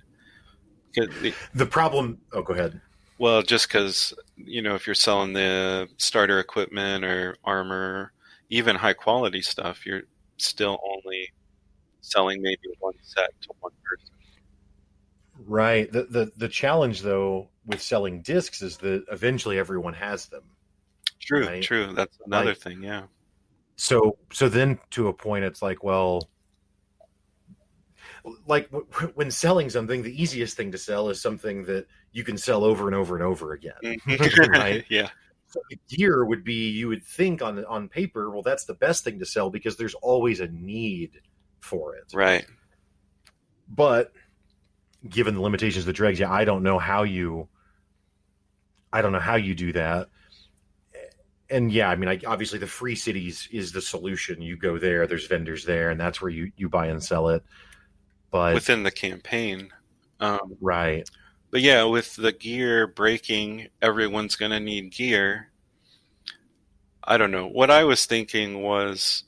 [0.95, 2.23] The, the problem.
[2.33, 2.81] Oh, go ahead.
[3.19, 8.15] Well, just because you know, if you're selling the starter equipment or armor,
[8.49, 10.05] even high quality stuff, you're
[10.39, 11.31] still only
[12.05, 14.15] selling maybe one set to one person.
[15.47, 15.91] Right.
[15.91, 20.43] The the the challenge though with selling discs is that eventually everyone has them.
[21.21, 21.63] True, right?
[21.63, 21.93] true.
[21.95, 23.05] That's another like, thing, yeah.
[23.77, 26.29] So so then to a point it's like, well,
[28.47, 32.39] like w- when selling something, the easiest thing to sell is something that you can
[32.39, 33.73] sell over and over and over again.
[33.83, 34.51] Mm-hmm.
[34.53, 34.85] right?
[34.91, 35.09] yeah.
[35.47, 39.19] So gear would be you would think on on paper, well, that's the best thing
[39.19, 41.21] to sell because there's always a need
[41.65, 42.05] for it.
[42.13, 42.47] Right.
[43.69, 44.13] But
[45.09, 47.49] given the limitations of the dregs, yeah, I don't know how you,
[48.93, 50.09] I don't know how you do that.
[51.51, 54.41] And yeah, I mean, I, obviously the free cities is the solution.
[54.41, 57.45] You go there, there's vendors there, and that's where you you buy and sell it.
[58.31, 59.71] But within the campaign,
[60.21, 61.09] um, right?
[61.51, 65.51] But yeah, with the gear breaking, everyone's going to need gear.
[67.05, 67.47] I don't know.
[67.47, 69.25] What I was thinking was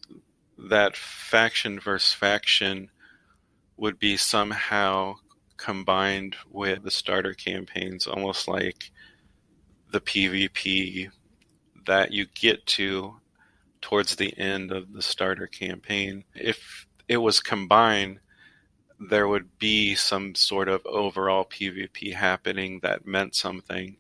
[0.58, 2.90] that faction versus faction
[3.76, 5.14] would be somehow
[5.56, 8.90] combined with the starter campaigns, almost like
[9.90, 11.10] the PvP
[11.86, 13.16] that you get to
[13.80, 16.24] towards the end of the starter campaign.
[16.34, 18.20] If it was combined,
[18.98, 23.96] there would be some sort of overall PvP happening that meant something,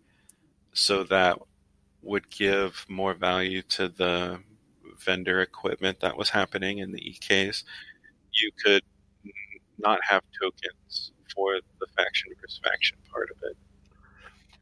[0.72, 1.38] so that
[2.02, 4.40] would give more value to the
[5.00, 7.64] vendor equipment that was happening in the EKs.
[8.32, 8.82] You could
[9.78, 13.56] not have tokens for the faction versus faction part of it.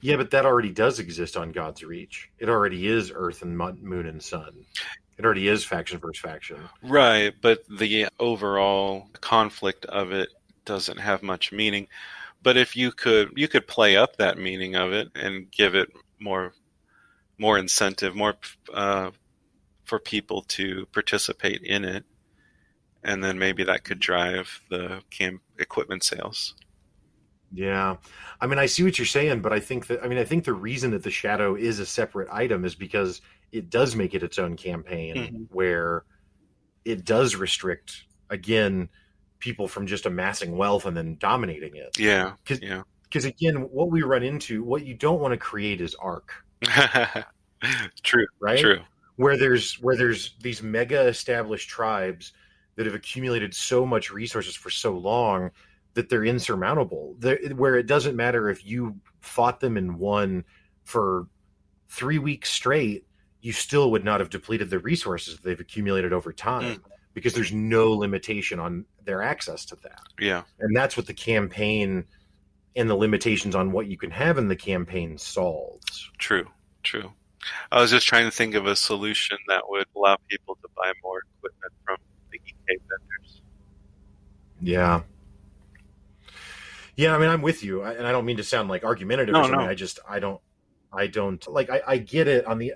[0.01, 2.31] Yeah, but that already does exist on God's Reach.
[2.39, 4.67] It already is Earth and Moon and Sun.
[5.17, 6.59] It already is faction versus faction.
[6.83, 10.29] Right, but the overall conflict of it
[10.65, 11.89] doesn't have much meaning.
[12.43, 15.91] But if you could you could play up that meaning of it and give it
[16.21, 16.53] more
[17.39, 18.35] more incentive, more
[18.73, 19.11] uh,
[19.85, 22.05] for people to participate in it,
[23.03, 26.55] and then maybe that could drive the camp equipment sales.
[27.55, 27.97] Yeah.
[28.41, 30.45] I mean, I see what you're saying, but I think that, I mean, I think
[30.45, 33.21] the reason that the shadow is a separate item is because
[33.53, 35.43] it does make it its own campaign mm-hmm.
[35.51, 36.05] where
[36.85, 38.89] it does restrict, again,
[39.39, 41.97] people from just amassing wealth and then dominating it.
[41.99, 42.33] Yeah.
[42.45, 42.83] Cause, yeah.
[43.05, 46.33] Because again, what we run into, what you don't want to create is ARK.
[48.03, 48.27] true.
[48.41, 48.59] Right.
[48.59, 48.81] True.
[49.17, 52.33] Where there's where there's these mega established tribes
[52.77, 55.51] that have accumulated so much resources for so long
[55.95, 57.15] that they're insurmountable.
[57.19, 60.45] They're, where it doesn't matter if you fought them and won
[60.83, 61.29] for
[61.89, 63.07] three weeks straight,
[63.41, 66.81] you still would not have depleted the resources that they've accumulated over time mm.
[67.13, 70.01] because there's no limitation on their access to that.
[70.19, 70.43] Yeah.
[70.59, 72.05] And that's what the campaign
[72.77, 76.11] and the limitations on what you can have in the campaign solves.
[76.19, 76.47] True,
[76.83, 77.13] true.
[77.73, 80.93] I was just trying to think of a solution that would allow people to buy
[81.03, 81.97] more equipment from
[82.31, 82.55] the EK
[82.89, 83.41] vendors.
[84.61, 85.03] Yeah.
[86.97, 89.41] Yeah, I mean, I'm with you, and I don't mean to sound like argumentative No,
[89.41, 89.61] or something.
[89.61, 89.67] no.
[89.69, 90.41] I just, I don't,
[90.93, 91.69] I don't like.
[91.69, 92.73] I, I get it on the,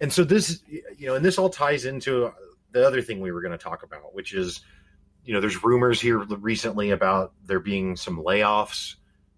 [0.00, 2.30] and so this, you know, and this all ties into
[2.72, 4.60] the other thing we were going to talk about, which is,
[5.24, 8.96] you know, there's rumors here recently about there being some layoffs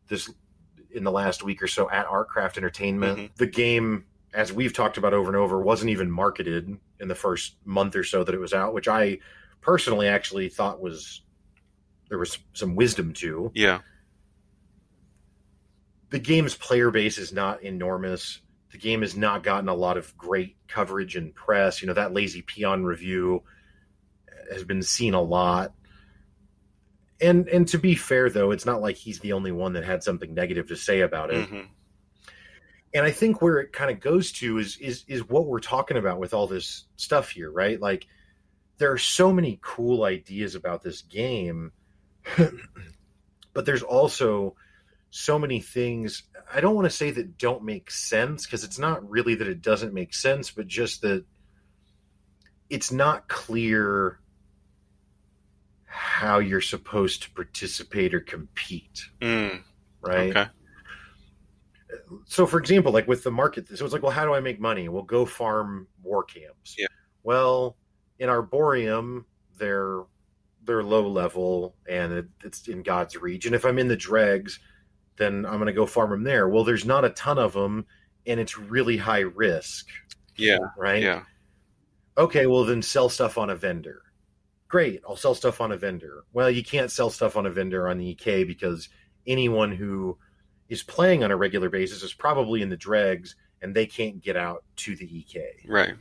[0.09, 0.29] this
[0.91, 3.19] in the last week or so at ArtCraft Entertainment.
[3.19, 3.37] Mhm.
[3.37, 7.57] The game, as we've talked about over and over, wasn't even marketed in the first
[7.65, 9.19] month or so that it was out, which I
[9.61, 11.23] personally actually thought was
[12.09, 13.81] there was some wisdom to Yeah.
[16.11, 18.41] the game's player base is not enormous.
[18.71, 21.81] The game has not gotten a lot of great coverage and press.
[21.81, 23.43] You know, that LazyPeon review
[24.53, 25.75] has been seen a lot.
[27.21, 30.03] And and to be fair though, it's not like he's the only one that had
[30.05, 31.49] something negative to say about it.
[31.49, 31.61] hmm
[32.97, 35.99] And I think where it kind of goes to is is is what we're talking
[35.99, 37.79] about with all this stuff here, right?
[37.79, 38.07] Like
[38.79, 41.73] there are so many cool ideas about this game,
[43.53, 44.57] but there's also
[45.11, 46.23] so many things.
[46.51, 49.61] I don't want to say that don't make sense because it's not really that it
[49.61, 51.23] doesn't make sense, but just that
[52.71, 54.21] it's not clear
[55.85, 59.63] how you're supposed to participate or compete, Mm,
[60.01, 60.31] right?
[60.35, 60.51] okay.
[62.25, 64.61] So for example like with the market so it's like well how do i make
[64.61, 64.89] money?
[64.89, 66.75] Well go farm war camps.
[66.79, 66.87] Yeah.
[67.23, 67.77] well
[68.19, 69.27] in arboreum
[69.59, 70.03] they're
[70.65, 73.47] they're low level and it, it's in god's reach.
[73.47, 74.61] And if i'm in the dregs
[75.17, 76.49] then i'm going to go farm them there.
[76.49, 77.87] Well there's not a ton of them
[78.27, 79.89] and it's really high risk.
[80.37, 80.59] Yeah.
[80.77, 81.03] right?
[81.03, 81.23] Yeah.
[82.19, 84.03] okay well then sell stuff on a vendor.
[84.69, 86.25] Great i'll sell stuff on a vendor.
[86.33, 88.89] Well you can't sell stuff on a vendor on the ek because
[89.27, 90.19] anyone who
[90.69, 94.37] is playing on a regular basis is probably in the dregs and they can't get
[94.37, 95.95] out to the ek Right.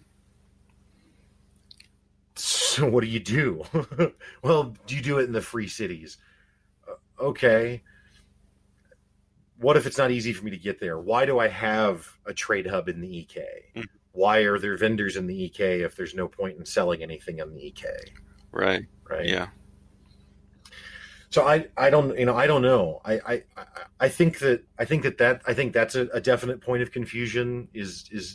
[2.35, 3.63] so what do you do
[4.43, 6.17] well do you do it in the free cities
[6.87, 7.81] Uh, okay
[9.57, 12.33] what if it's not easy for me to get there why do i have a
[12.33, 13.85] trade hub in the ek Mhm.
[14.11, 17.53] why are there vendors in the ek if there's no point in selling anything on
[17.53, 17.85] the ek
[18.51, 18.85] Right.
[19.09, 19.47] right Yeah.
[21.35, 22.83] So i i don't you know i don't know.
[23.11, 23.35] I i
[24.05, 26.91] I- think that i think that that i think that's a, a definite point of
[26.91, 28.25] confusion is is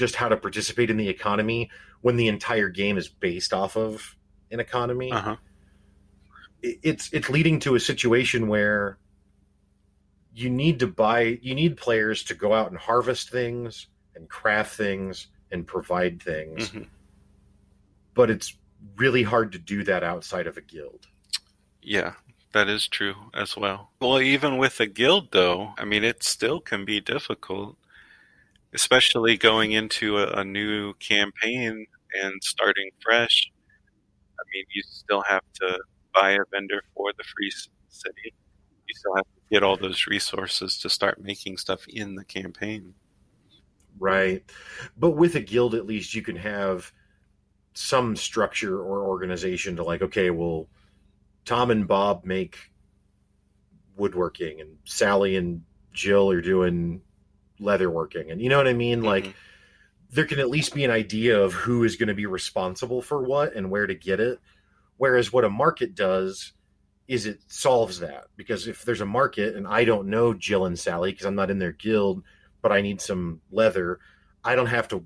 [0.00, 1.70] just how to participate in the economy
[2.04, 4.16] when the entire game is based off of
[4.50, 5.10] an economy.
[5.12, 5.36] Uh huh.
[6.62, 8.98] it- it's it's leading to a situation where
[10.40, 14.72] you need to buy you need players to go out and harvest things and craft
[14.76, 16.70] things and provide things.
[16.70, 16.82] Hmm
[18.14, 18.56] but it's
[18.96, 21.06] really hard to do that outside of a guild.
[21.82, 22.14] Yeah,
[22.58, 23.92] that is true as well.
[24.00, 27.76] Well, even with a guild, though, I mean, it still can be difficult,
[28.74, 33.50] especially going into a, a new campaign and starting fresh.
[34.40, 35.80] I mean, you still have to
[36.14, 37.50] buy a vendor for the free
[37.88, 38.34] city.
[38.88, 42.94] You still have to get all those resources to start making stuff in the campaign.
[43.98, 44.42] right
[44.96, 46.92] but with a guild at least you can have
[47.74, 50.68] some structure or organization to like okay well
[51.44, 52.58] tom and bob make
[53.96, 57.00] woodworking and sally and jill are doing
[57.60, 59.34] leatherworking and you know what i mean like Mhm.
[60.10, 63.22] there can at least be an idea of who is going to be responsible for
[63.22, 64.38] what and where to get it.
[64.96, 66.52] Whereas what a market does
[67.08, 70.78] is it solves that because if there's a market and I don't know Jill and
[70.78, 72.22] Sally because I'm not in their guild,
[72.62, 73.98] but I need some leather,
[74.42, 75.04] I don't have to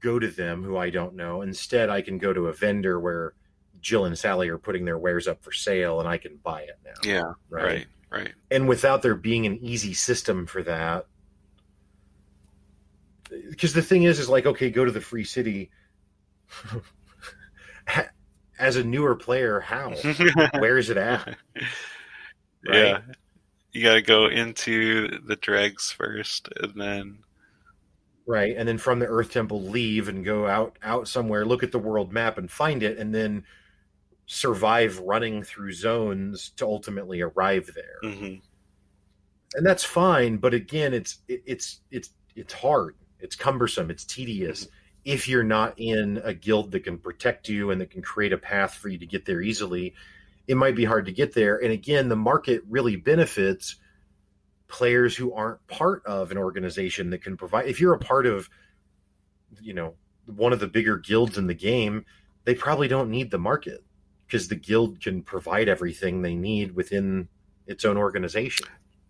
[0.00, 1.42] go to them who I don't know.
[1.42, 3.34] Instead, I can go to a vendor where
[3.80, 6.78] Jill and Sally are putting their wares up for sale and I can buy it
[6.84, 7.10] now.
[7.10, 8.32] yeah, right, right.
[8.50, 11.06] and without there being an easy system for that
[13.50, 15.70] because the thing is is like okay go to the free city
[18.58, 19.90] as a newer player how
[20.58, 21.36] where is it at
[22.64, 23.00] Yeah.
[23.72, 27.18] You got to go into the dregs first and then
[28.26, 31.72] right and then from the earth temple leave and go out out somewhere look at
[31.72, 33.44] the world map and find it and then
[34.28, 37.98] survive running through zones to ultimately arrive there.
[38.04, 38.40] Mhm,
[39.54, 42.94] and that's fine but again it's it, it's it's it's hard.
[43.18, 43.90] It's cumbersome.
[43.90, 44.68] It's tedious.
[45.04, 48.38] If you're not in a guild that can protect you and that can create a
[48.38, 49.94] path for you to get there easily
[50.46, 51.56] it might be hard to get there.
[51.56, 53.76] And again the market really benefits
[54.68, 58.50] players who aren't part of an organization that can provide if you're a part of
[59.62, 59.94] you know
[60.26, 62.04] one of the bigger guilds in the game
[62.44, 63.82] they probably don't need the market
[64.28, 67.28] because the guild can provide everything they need within
[67.66, 68.66] its own organization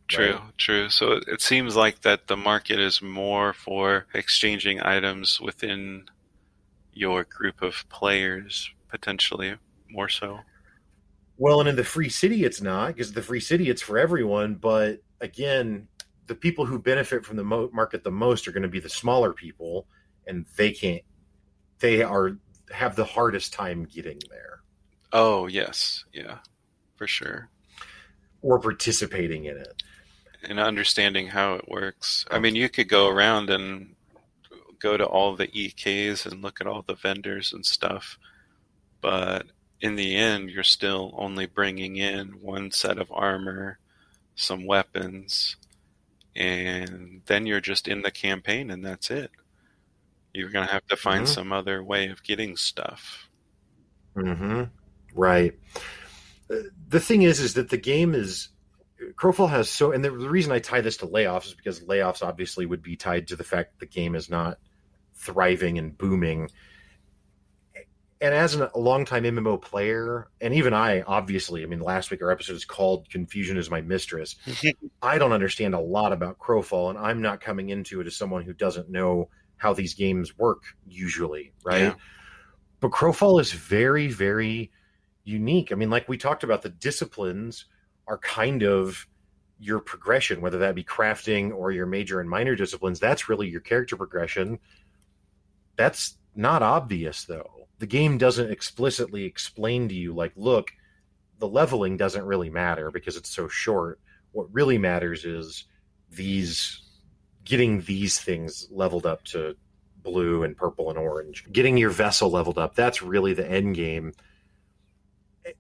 [0.09, 0.59] True, Right.
[0.59, 0.89] true.
[0.89, 6.05] So it, it seems like that the market is more for exchanging items within
[6.95, 9.57] your group of players, potentially
[9.91, 10.41] more so.
[11.37, 14.55] Well, and in the free city, it's not because the free city, it's for everyone.
[14.55, 15.89] But again,
[16.27, 18.89] the people who benefit from the mo- market the most are going to be the
[18.89, 19.87] smaller people,
[20.27, 21.03] and they can't.
[21.81, 22.39] They are
[22.73, 24.58] have the hardest time getting there.
[25.13, 26.39] Oh yes, yeah,
[26.97, 27.49] for sure.
[28.43, 29.83] Or participating in it
[30.43, 32.25] and understanding how it works.
[32.31, 33.95] I mean, you could go around and
[34.79, 38.19] go to all the EKs and look at all the vendors and stuff,
[39.01, 39.47] but
[39.81, 43.79] in the end, you're still only bringing in one set of armor,
[44.35, 45.57] some weapons,
[46.37, 49.31] and then you're just in the campaign and that's it.
[50.33, 51.33] You're going to have to find mm-hmm.
[51.33, 53.29] some other way of getting stuff.
[54.15, 54.65] hmm
[55.19, 55.59] Right.
[56.51, 56.57] Uh,
[56.89, 58.49] the thing is, is that the game is
[59.15, 62.23] Crowfall has so, and the, the, reason I tie this to layoffs is because layoffs
[62.23, 64.59] obviously would be tied to the fact the game is not
[65.15, 66.51] thriving and booming.
[68.21, 72.23] And as an, a longtime MMO player, and even I, obviously, I mean, last week
[72.23, 74.37] our episode is called "Confusion is My Mistress."
[75.03, 78.43] I don't understand a lot about Crowfall, and I'm not coming into it as someone
[78.43, 81.83] who doesn't know how these games work usually, right?
[81.83, 81.95] Yeah.
[82.81, 84.71] But Crowfall is very, very
[85.29, 85.71] unique.
[85.71, 87.67] I mean, like we talked about, the disciplines
[88.07, 89.07] are kind of
[89.61, 92.99] your progression, whether that be crafting or your major and minor disciplines.
[92.99, 94.59] That's really your character progression.
[95.77, 97.69] That's not obvious, though.
[97.79, 100.71] The game doesn't explicitly explain to you, like, look,
[101.39, 104.01] the leveling doesn't really matter because it's so short.
[104.33, 105.65] What really matters is
[106.11, 106.83] these
[107.45, 109.55] getting these things leveled up to
[110.03, 112.75] blue and purple and orange, getting your vessel leveled up.
[112.75, 114.13] That's really the end game.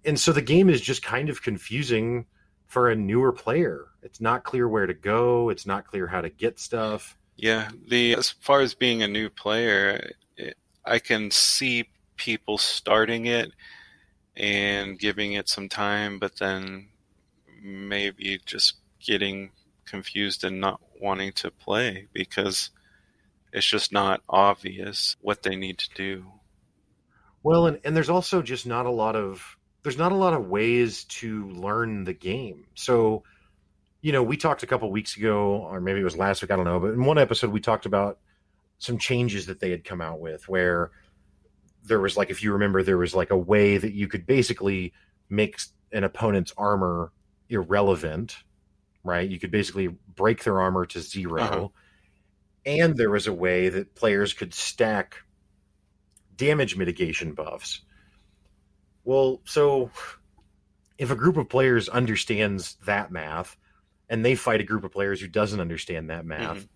[0.04, 2.26] And so the game is just kind of confusing
[2.66, 3.86] for a newer player.
[4.02, 5.48] It's not clear where to go.
[5.48, 7.16] It's not clear how to get stuff.
[7.36, 13.26] Yeah, the as far as being a new player, it, I can see people starting
[13.26, 13.52] it
[14.36, 16.88] and giving it some time, but then
[17.62, 19.50] maybe just getting
[19.86, 22.70] confused and not wanting to play because
[23.52, 26.24] it's just not obvious what they need to do.
[27.42, 30.48] Well, and, and there's also just not a lot of there's not a lot of
[30.48, 32.66] ways to learn the game.
[32.74, 33.22] So,
[34.00, 36.56] you know, we talked a couple weeks ago, or maybe it was last week, I
[36.56, 38.18] don't know, but in one episode we talked about
[38.78, 40.90] some changes that they had come out with where
[41.84, 44.92] there was like if you remember there was like a way that you could basically
[45.28, 45.58] make
[45.92, 47.12] an opponent's armor
[47.48, 48.36] irrelevant,
[49.02, 49.28] right?
[49.28, 51.68] You could basically break their armor to 0 uh-huh.
[52.66, 55.16] And there was a way that players could stack
[56.36, 57.82] damage mitigation buffs
[59.04, 59.90] well, so
[60.98, 63.56] if a group of players understands that math
[64.08, 66.66] and they fight a group of players who doesn't understand that math, mm-hmm.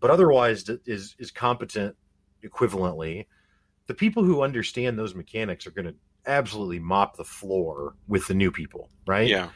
[0.00, 1.96] but otherwise is is competent
[2.44, 3.26] equivalently,
[3.86, 5.94] the people who understand those mechanics are going to
[6.26, 9.28] absolutely mop the floor with the new people, right?
[9.28, 9.48] Yeah.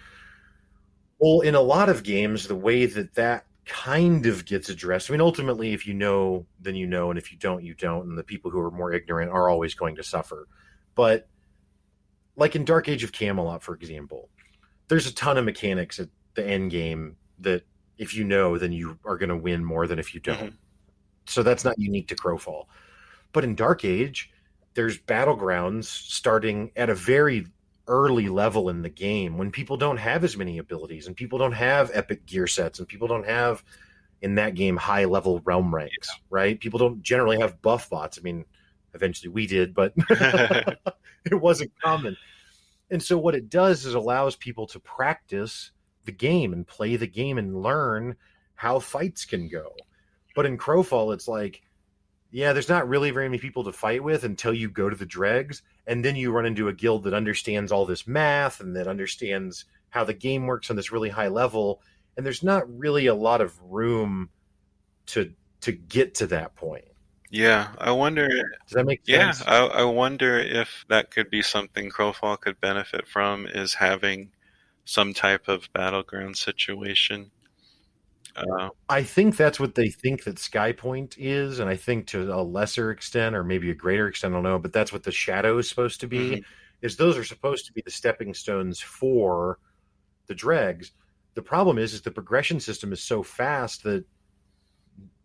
[1.19, 5.11] Well, in a lot of games, the way that that kind of gets addressed.
[5.11, 8.09] I mean, ultimately, if you know, then you know, and if you don't, you don't.
[8.09, 10.49] And the people who are more ignorant are always going to suffer.
[10.95, 11.29] But
[12.39, 14.31] like in Dark Age of Camelot, for example,
[14.87, 17.65] there's a ton of mechanics at the end game that
[17.99, 20.39] if you know, then you are going to win more than if you don't.
[20.39, 20.57] Mm-hmm.
[21.27, 22.67] So that's not unique to Crowfall.
[23.33, 24.31] But in Dark Age,
[24.75, 27.47] there's battlegrounds starting at a very
[27.89, 31.53] early level in the game when people don't have as many abilities and people don't
[31.53, 33.65] have epic gear sets and people don't have
[34.23, 36.23] in that game high level realm ranks, yeah.
[36.31, 36.61] right?
[36.61, 38.19] People don't generally have buff bots.
[38.19, 38.45] I mean,
[38.95, 42.17] eventually we did, but it wasn't common.
[42.91, 45.73] And so what it does is allows people to practice
[46.05, 48.17] the game and play the game and learn
[48.55, 49.75] how fights can go.
[50.35, 51.63] But in Crowfall, it's like,
[52.31, 55.07] yeah, there's not really very many people to fight with until you go to the
[55.07, 58.89] dregs, and then you run into a guild that understands all this math and that
[58.89, 61.83] understands how the game works on this really high level.
[62.17, 64.31] And there's not really a lot of room
[65.07, 66.85] to to get to that point.
[67.31, 68.27] Yeah, I wonder.
[68.29, 69.41] Does that make sense?
[69.41, 74.31] Yeah, I, I wonder if that could be something Crowfall could benefit from is having
[74.85, 77.31] some type of battleground situation.
[78.35, 82.41] Uh, I think that's what they think that Skypoint is, and I think to a
[82.41, 85.59] lesser extent, or maybe a greater extent, I don't know, but that's what the shadow
[85.59, 86.31] is supposed to be.
[86.31, 86.43] Mm-hmm.
[86.81, 89.59] Is those are supposed to be the stepping stones for
[90.29, 90.93] the dregs.
[91.35, 94.05] The problem is, is the progression system is so fast that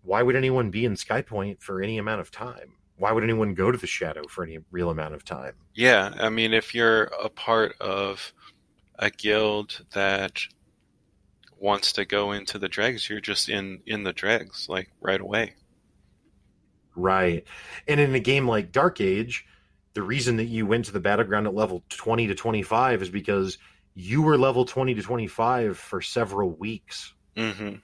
[0.04, 2.74] why would anyone be in Skypoint for any amount of time?
[2.97, 5.54] Why would anyone go to the shadow for any real amount of time?
[5.74, 8.34] Yeah, I mean, if you're a part of
[8.99, 10.39] a guild that
[11.58, 15.54] wants to go into the dregs, you're just in in the dregs like right away.
[16.95, 17.43] Right.
[17.88, 19.45] And in a game like Dark Age,
[19.93, 23.58] the reason that you went to the battleground at level 20 to 25 is because
[23.95, 27.76] you were level 20 to 25 for several weeks hmm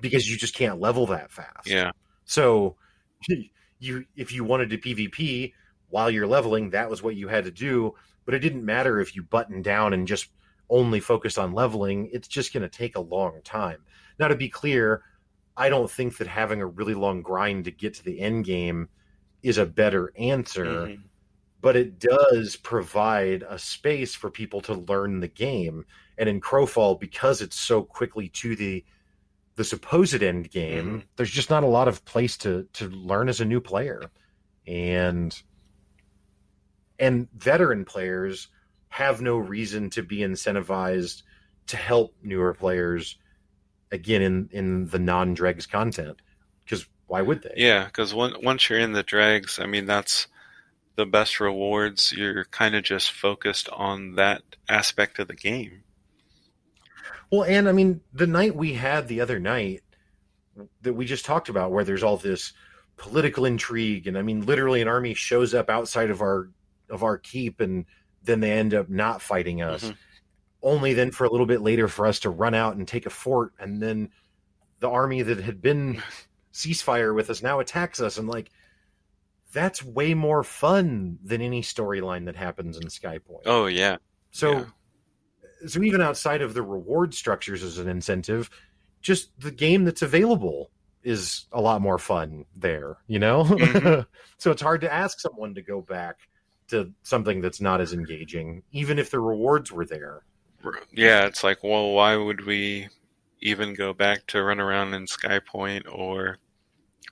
[0.00, 1.66] because you just can't level that fast.
[1.66, 1.90] Yeah.
[2.24, 2.76] So
[3.78, 5.52] you if you wanted to PvP
[5.90, 7.94] while you're leveling, that was what you had to do,
[8.24, 10.28] but it didn't matter if you buttoned down and just
[10.70, 13.78] only focused on leveling, it's just going to take a long time.
[14.18, 15.02] Now to be clear,
[15.56, 18.88] I don't think that having a really long grind to get to the end game
[19.42, 21.02] is a better answer, Mhm.
[21.60, 25.86] but it does provide a space for people to learn the game.
[26.18, 28.84] And in Crowfall, because it's so quickly to the
[29.58, 31.04] the supposed end game, Mhm.
[31.16, 34.00] there's just not a lot of place to to learn as a new player.
[34.68, 35.36] And
[36.98, 38.48] and veteran players
[38.88, 41.22] have no reason to be incentivized
[41.66, 43.18] to help newer players
[43.90, 46.20] again in in the non-dregs content
[46.64, 50.28] because why would they Yeah, because once you're in the dregs, I mean, that's
[50.94, 52.12] the best rewards.
[52.12, 55.82] You're kind of just focused on that aspect of the game.
[57.30, 59.82] Well and i mean the night we had the other night
[60.82, 62.52] that we just talked about where there's all this
[62.96, 66.50] political intrigue and i mean literally an army shows up outside of our
[66.90, 67.84] of our keep and
[68.24, 69.96] then they end up not fighting us Mhm.
[70.62, 73.10] only then for a little bit later for us to run out and take a
[73.10, 74.10] fort and then
[74.80, 76.02] the army that had been
[76.52, 78.50] ceasefire with us now attacks us and like
[79.52, 83.42] that's way more fun than any storyline that happens in Skypoint.
[83.46, 83.96] Oh, yeah.
[84.30, 84.64] so yeah.
[85.66, 88.50] So even outside of the reward structures as an incentive,
[89.00, 90.70] just the game that's available
[91.02, 93.44] is a lot more fun there, you know?
[93.44, 94.06] Mhm.
[94.38, 96.16] so it's hard to ask someone to go back
[96.68, 100.22] to something that's not as engaging, even if the rewards were there.
[100.92, 102.88] Yeah, it's like, well, why would we
[103.40, 106.38] even go back to run around in Skypoint or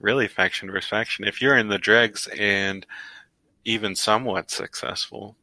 [0.00, 1.24] really faction versus faction?
[1.24, 2.86] If you're in the dregs and
[3.64, 5.36] even somewhat successful,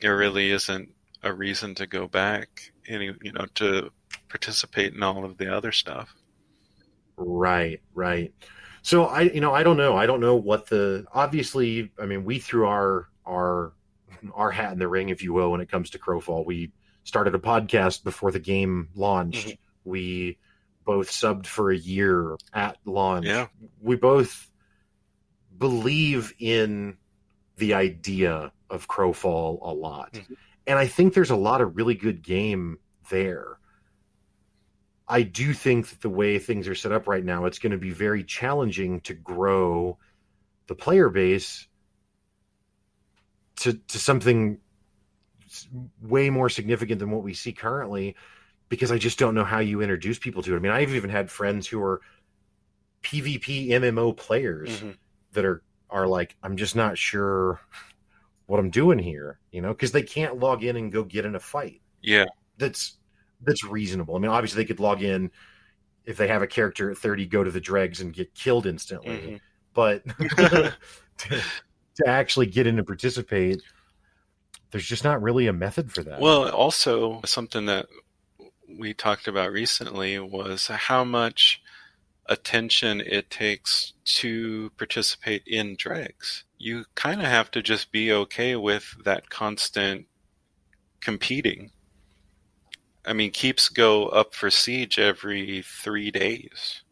[0.00, 0.90] there really isn't
[1.22, 3.90] a reason to go back any you know to
[4.28, 6.14] participate in all of the other stuff.
[7.16, 8.32] Right, right.
[8.82, 9.96] So I, you know, I don't know.
[9.96, 11.90] I don't know what the obviously.
[12.00, 13.72] I mean, we threw our our
[14.34, 16.44] our hat in the ring, if you will, when it comes to Crowfall.
[16.44, 16.72] We
[17.04, 19.48] started a podcast before the game launched.
[19.48, 19.58] Mhm.
[19.84, 20.38] We
[20.84, 23.26] both subbed for a year at launch.
[23.26, 23.48] Yeah.
[23.80, 24.50] We both
[25.58, 26.96] believe in
[27.56, 30.12] the idea of Crowfall a lot.
[30.12, 30.36] Mhm.
[30.66, 32.78] And I think there's a lot of really good game
[33.10, 33.58] there.
[35.08, 37.78] I do think that the way things are set up right now, it's going to
[37.78, 39.98] be very challenging to grow
[40.66, 41.68] the player base
[43.56, 44.58] to to something
[46.02, 48.16] way more significant than what we see currently
[48.68, 50.56] because I just don't know how you introduce people to it.
[50.56, 52.00] I mean, I've even had friends who are
[53.02, 54.96] PvP MMO players Mhm.
[55.32, 57.60] that are are like I'm just not sure
[58.46, 61.34] what I'm doing here, you know, because they can't log in and go get in
[61.34, 62.26] a fight Yeah.
[62.58, 62.96] that's
[63.42, 64.16] that's reasonable.
[64.16, 65.30] I mean, obviously they could log in
[66.04, 69.10] if they have a character at 30, go to the dregs and get killed instantly.
[69.10, 69.40] Mhm.
[69.74, 70.04] But
[70.38, 70.72] to,
[71.18, 73.60] to actually get in and participate,
[74.70, 76.20] there's just not really a method for that.
[76.20, 77.86] Well, also something that
[78.68, 81.60] we talked about recently was how much
[82.26, 86.44] attention it takes to participate in dregs.
[86.58, 90.06] You kind of have to just be okay with that constant
[91.00, 91.70] competing.
[93.04, 96.82] I mean, keeps go up for siege every three days.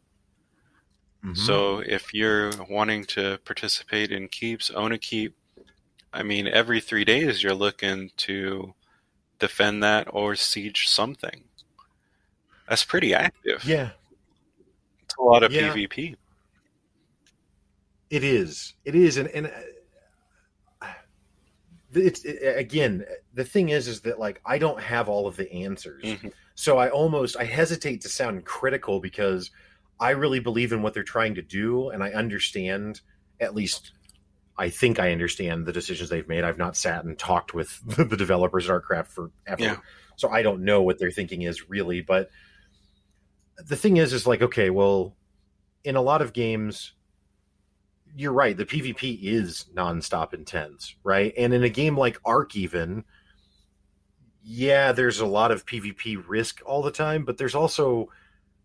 [1.25, 1.37] Mhm.
[1.37, 5.35] So if you're wanting to participate in keeps, own a keep,
[6.13, 8.75] I mean, every three days you're looking to
[9.39, 11.45] defend that or siege something.
[12.69, 13.65] That's pretty active.
[13.65, 13.91] yeah,
[15.03, 15.73] It's a lot of Yeah.
[15.75, 16.17] PvP.
[18.11, 18.75] It is.
[18.85, 20.87] It is, and and uh,
[21.97, 25.51] it's it, again the thing is is that like I don't have all of the
[25.53, 26.05] answers.
[26.05, 26.33] Mhm.
[26.55, 29.51] So I almost I hesitate to sound critical because
[30.01, 33.01] I really believe in what they're trying to do and I understand
[33.41, 33.93] at least
[34.57, 36.45] I think I understand the decisions they've made.
[36.45, 39.31] I've not sat and talked with the developers at Artcraft forever.
[39.59, 39.77] Yeah.
[40.17, 42.31] So I don't know what their thinking is really, but
[43.67, 45.17] the thing is is like okay, well
[45.83, 46.93] in a lot of games
[48.15, 51.33] you're right, the PvP is nonstop intense, right?
[51.37, 53.05] And in a game like Ark even
[54.43, 58.11] yeah, there's a lot of PvP risk all the time, but there's also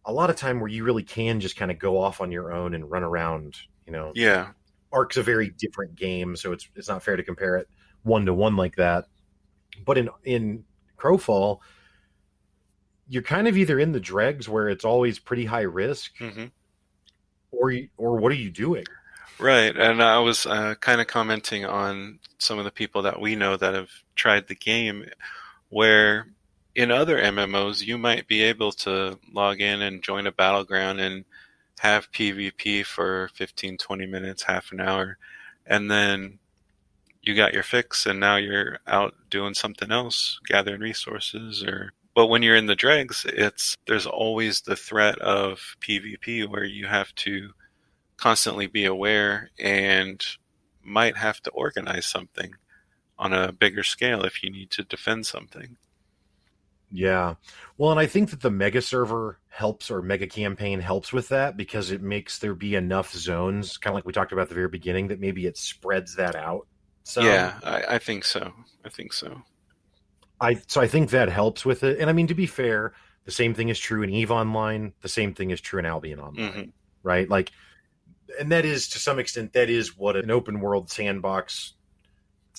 [0.05, 2.51] a lot of time where you really can just kind of go off on your
[2.51, 3.57] own and run around.
[3.85, 4.51] You know, Yeah.
[4.91, 7.69] Ark's a very different game, so it's it's not fair to compare it
[8.03, 9.05] one to one like that.
[9.85, 10.65] But in in
[10.97, 11.59] Crowfall,
[13.07, 16.45] you're kind of either in the dregs where it's always pretty high risk, hmm
[17.51, 18.85] or you, or what are you doing?
[19.39, 23.35] Right, and I was uh, kind of commenting on some of the people that we
[23.35, 25.05] know that have tried the game,
[25.69, 26.27] where
[26.75, 31.23] in other MMOs you might be able to log in and join a battleground and
[31.79, 35.17] have PvP for 15, 20 minutes, half an hour,
[35.65, 36.39] and then
[37.21, 42.27] you got your fix and now you're out doing something else, gathering resources or but
[42.27, 47.13] when you're in the dregs, it's there's always the threat of PvP where you have
[47.15, 47.51] to
[48.19, 50.23] constantly be aware and
[50.83, 52.53] might have to organize something
[53.17, 55.77] on a bigger scale if you need to defend something.
[56.91, 57.35] Yeah.
[57.77, 61.55] Well, and I think that the mega server helps or mega campaign helps with that
[61.55, 64.55] because it makes there be enough zones, kind of like we talked about at the
[64.55, 66.67] very beginning, that maybe it spreads that out.
[67.03, 68.51] So Yeah, I, I think so.
[68.83, 69.41] I think so.
[70.41, 71.99] I so I think that helps with it.
[71.99, 72.93] And I mean to be fair,
[73.25, 76.19] the same thing is true in Eve Online, the same thing is true in Albion
[76.19, 76.51] Online.
[76.51, 76.69] Mm-hmm.
[77.03, 77.29] Right?
[77.29, 77.51] Like
[78.39, 81.73] and that is to some extent that is what an open world sandbox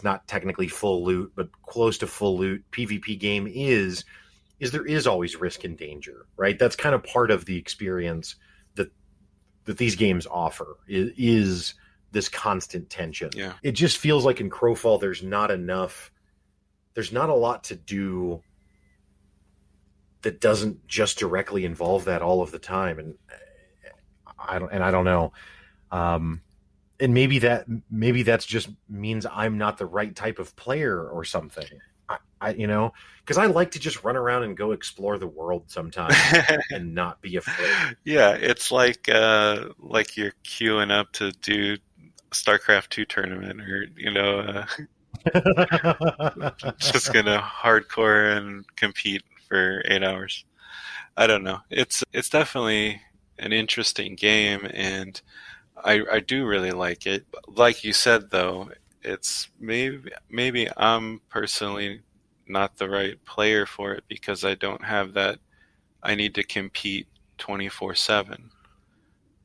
[0.00, 4.04] it's not technically full loot, but close to full loot PvP game is
[4.58, 6.58] is there is always risk and danger, right?
[6.58, 8.36] That's kind of part of the experience
[8.76, 8.90] that
[9.64, 11.74] that these games offer is, is
[12.12, 13.28] this constant tension.
[13.34, 13.52] Yeah.
[13.62, 16.10] It just feels like in Crowfall there's not enough
[16.94, 18.42] there's not a lot to do
[20.22, 23.14] that doesn't just directly involve that all of the time and
[24.38, 25.34] I don't and I don't know
[25.92, 26.40] um
[26.98, 31.24] and maybe that maybe that's just means I'm not the right type of player or
[31.24, 31.66] something
[32.08, 32.92] I, I you know
[33.30, 36.16] because I like to just run around and go explore the world sometimes
[36.72, 37.96] and not be afraid.
[38.02, 41.76] Yeah, it's like uh, like you're queuing up to do
[42.32, 44.66] StarCraft two tournament, or you know, uh,
[46.78, 50.44] just gonna hardcore and compete for eight hours.
[51.16, 51.60] I don't know.
[51.70, 53.00] It's it's definitely
[53.38, 55.20] an interesting game, and
[55.84, 57.24] I I do really like it.
[57.48, 58.70] Like you said, though,
[59.02, 62.02] it's maybe maybe I'm personally
[62.46, 65.38] not the right player for it because I don't have that.
[66.02, 67.06] I need to compete
[67.38, 68.50] twenty four seven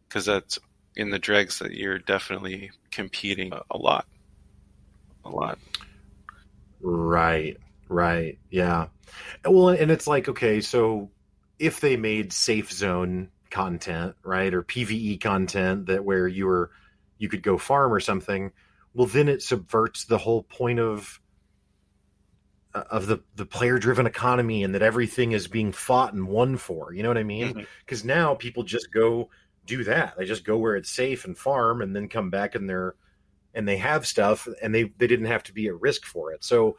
[0.07, 0.59] because that's
[0.95, 4.05] in the dregs that you're definitely competing a lot,
[5.25, 5.59] a lot.
[6.81, 7.57] Right,
[7.89, 8.87] right, yeah.
[9.45, 11.09] Well, and it's like okay, so
[11.59, 16.71] if they made safe zone content, right, or PVE content that where you were
[17.17, 18.51] you could go farm or something,
[18.93, 21.21] well, then it subverts the whole point of
[22.73, 26.93] of the the player driven economy and that everything is being fought and won for.
[26.93, 27.65] You know what I mean?
[27.85, 28.09] Because mm-hmm.
[28.09, 29.29] now people just go
[29.65, 30.17] do that.
[30.17, 32.95] They just go where it's safe and farm, and then come back and they're
[33.53, 36.43] and they have stuff, and they they didn't have to be at risk for it.
[36.43, 36.75] So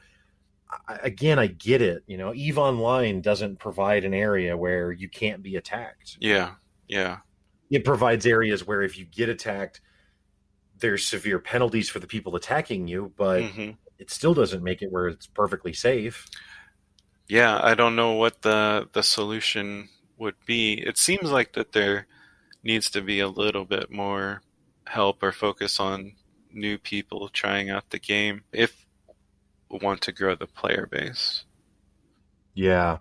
[0.86, 2.02] I, again, I get it.
[2.06, 6.18] You know, Eve Online doesn't provide an area where you can't be attacked.
[6.20, 6.52] Yeah,
[6.88, 7.18] yeah.
[7.70, 9.80] It provides areas where if you get attacked,
[10.78, 13.70] there's severe penalties for the people attacking you, but mm-hmm.
[13.98, 16.26] it still doesn't make it where it's perfectly safe.
[17.28, 20.74] Yeah, I don't know what the the solution would be.
[20.74, 22.06] It seems like that there
[22.62, 24.42] needs to be a little bit more
[24.86, 26.12] help or focus on
[26.52, 28.86] new people trying out the game if
[29.70, 31.44] we want to grow the player base.
[32.54, 32.98] Yeah.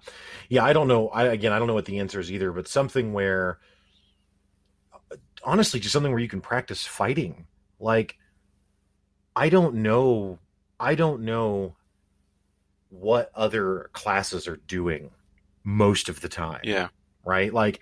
[0.50, 1.08] Yeah, I don't know.
[1.10, 3.60] I again, I don't know what the answer is either, but something where
[5.46, 7.48] honestly just something where you can practice fighting.
[7.80, 8.18] Like
[9.36, 10.39] I don't know
[10.80, 11.76] I don't know
[12.89, 15.12] what other classes are doing
[15.64, 16.62] most of the time.
[16.64, 16.89] Yeah.
[17.24, 17.54] Right?
[17.54, 17.80] Like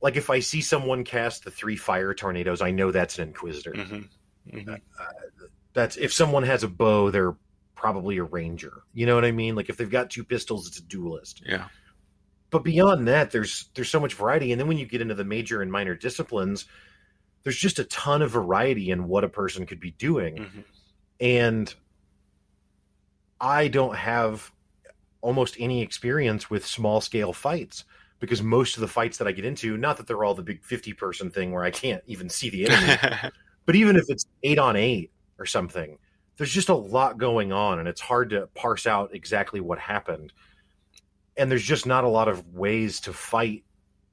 [0.00, 3.72] like if I see someone cast the three fire tornadoes, I know that's an inquisitor.
[3.72, 4.56] Mm-hmm.
[4.56, 4.74] Mm-hmm.
[4.74, 7.36] Uh, that's if someone has a bow, they're
[7.74, 8.82] probably a ranger.
[8.92, 9.54] You know what I mean?
[9.54, 11.42] Like if they've got two pistols, it's a duelist.
[11.46, 11.66] Yeah.
[12.50, 15.24] But beyond that, there's there's so much variety, and then when you get into the
[15.24, 16.66] major and minor disciplines,
[17.42, 20.60] there's just a ton of variety in what a person could be doing, mm-hmm.
[21.20, 21.74] and
[23.40, 24.52] I don't have
[25.20, 27.84] almost any experience with small scale fights
[28.20, 30.62] because most of the fights that I get into, not that they're all the big
[30.62, 32.96] 50 person thing where I can't even see the enemy,
[33.66, 35.98] but even if it's eight on eight or something,
[36.36, 40.32] there's just a lot going on and it's hard to parse out exactly what happened.
[41.36, 43.64] And there's just not a lot of ways to fight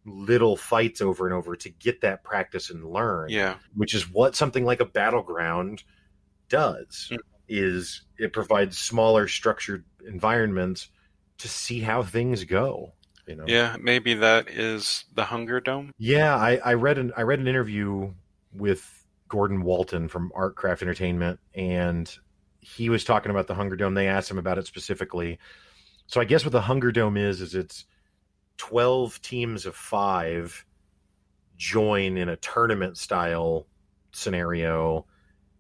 [0.06, 3.30] little fights over and over to get that practice and learn.
[3.30, 3.56] Yeah.
[3.76, 5.84] Which is what something like a battleground
[6.48, 7.10] does.
[7.12, 7.18] Mm.
[7.48, 10.90] Is it provides smaller structured environments
[11.40, 12.94] to see how things go.
[13.26, 13.46] You know?
[13.48, 15.92] Yeah, maybe that is the Hunger Dome.
[15.98, 18.14] Yeah, I, I read an I read an interview
[18.54, 22.12] with Gordon Walton from Artcraft Entertainment, and
[22.60, 23.94] he was talking about the Hunger Dome.
[23.94, 25.40] They asked him about it specifically.
[26.08, 27.86] So I guess what the Hunger Dome is is it's
[28.60, 30.64] twelve teams of five
[31.58, 33.66] join in a tournament style
[34.12, 35.06] scenario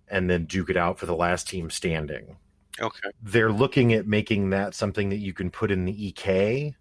[0.07, 2.37] and then duke it out for the last team standing.
[2.79, 3.09] Okay.
[3.21, 6.75] They're looking at making that something that you can put in the EK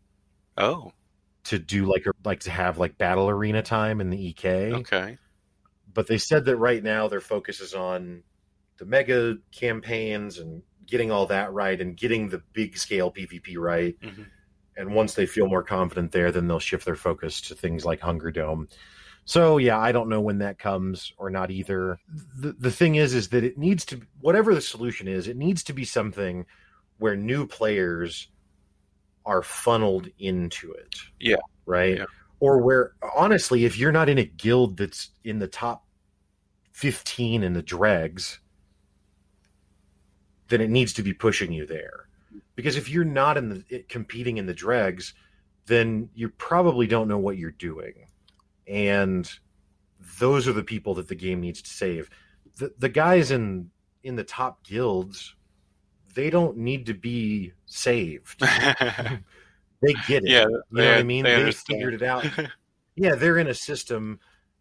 [0.56, 0.92] Oh,
[1.44, 4.72] to do like a, like to have like battle arena time in the EK.
[4.74, 5.18] okay.
[5.92, 8.22] But they said that right now their focus is on
[8.78, 13.98] the mega campaigns and getting all that right and getting the big scale PvP right.
[14.00, 14.26] Mhm.
[14.78, 18.00] And once they feel more confident there, then they'll shift their focus to things like
[18.00, 18.68] Hunger Dome.
[19.24, 21.98] So yeah, I don't know when that comes or not either.
[22.38, 25.62] The the thing is is that it needs to whatever the solution is, it needs
[25.64, 26.46] to be something
[26.96, 28.28] where new players
[29.26, 30.96] are funneled into it.
[31.20, 31.36] Yeah.
[31.66, 31.98] Right?
[31.98, 32.06] Yeah.
[32.40, 35.84] Or where honestly, if you're not in a guild that's in the top
[36.72, 38.40] 15 in the dregs,
[40.48, 42.07] then it needs to be pushing you there.
[42.58, 45.14] Because if you're not in the it- competing in the dregs,
[45.66, 48.08] then you probably don't know what you're doing.
[48.66, 49.30] And
[50.18, 52.10] those are the people that the game needs to save.
[52.56, 53.70] The the guys in
[54.02, 55.36] in the top guilds,
[56.16, 58.42] they don't need to be saved.
[59.80, 60.30] They get it.
[60.30, 61.22] yeah, you know what I mean?
[61.22, 62.26] They They, figured it out.
[62.96, 64.18] yeah, they're in a system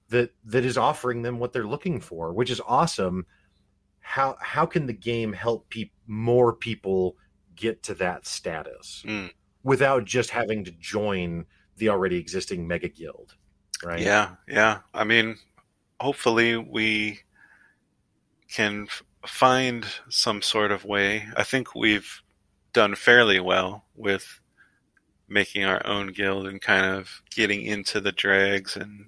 [0.09, 3.25] that that is offering them what they're looking for, which is awesome.
[3.99, 7.17] How how can the game help peop more people
[7.57, 9.31] get to that status Mm.
[9.63, 11.45] without just having to join
[11.75, 13.35] the already existing mega guild?
[13.83, 13.99] Right?
[13.99, 14.79] Yeah, yeah.
[14.93, 15.37] I mean,
[15.99, 17.19] hopefully we
[18.49, 21.27] can f- find some sort of way.
[21.35, 22.21] I think we've
[22.73, 24.39] done fairly well with
[25.27, 29.07] making our own guild and kind of getting into the dregs and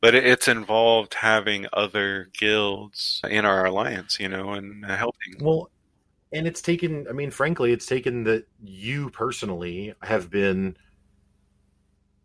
[0.00, 5.34] but it's involved having other guilds in our alliance, you know, and helping.
[5.40, 5.70] Well,
[6.34, 7.06] and it's taken.
[7.08, 10.76] I mean, frankly, it's taken that you personally have been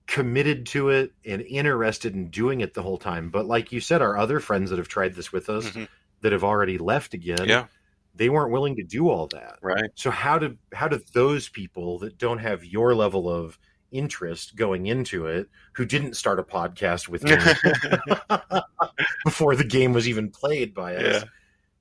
[0.07, 3.30] committed to it and interested in doing it the whole time.
[3.30, 5.88] But like you said, our other friends that have tried this with us Mhm.
[6.22, 7.68] that have already left again, Yeah,
[8.16, 9.60] they weren't willing to do all that.
[9.62, 9.91] right.
[9.95, 13.60] So how do how do those people that don't have your level of
[13.91, 17.32] interest going into it, who didn't start a podcast with me
[19.26, 21.30] before the game was even played by us, Yeah.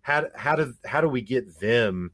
[0.02, 2.10] how how do how do we get them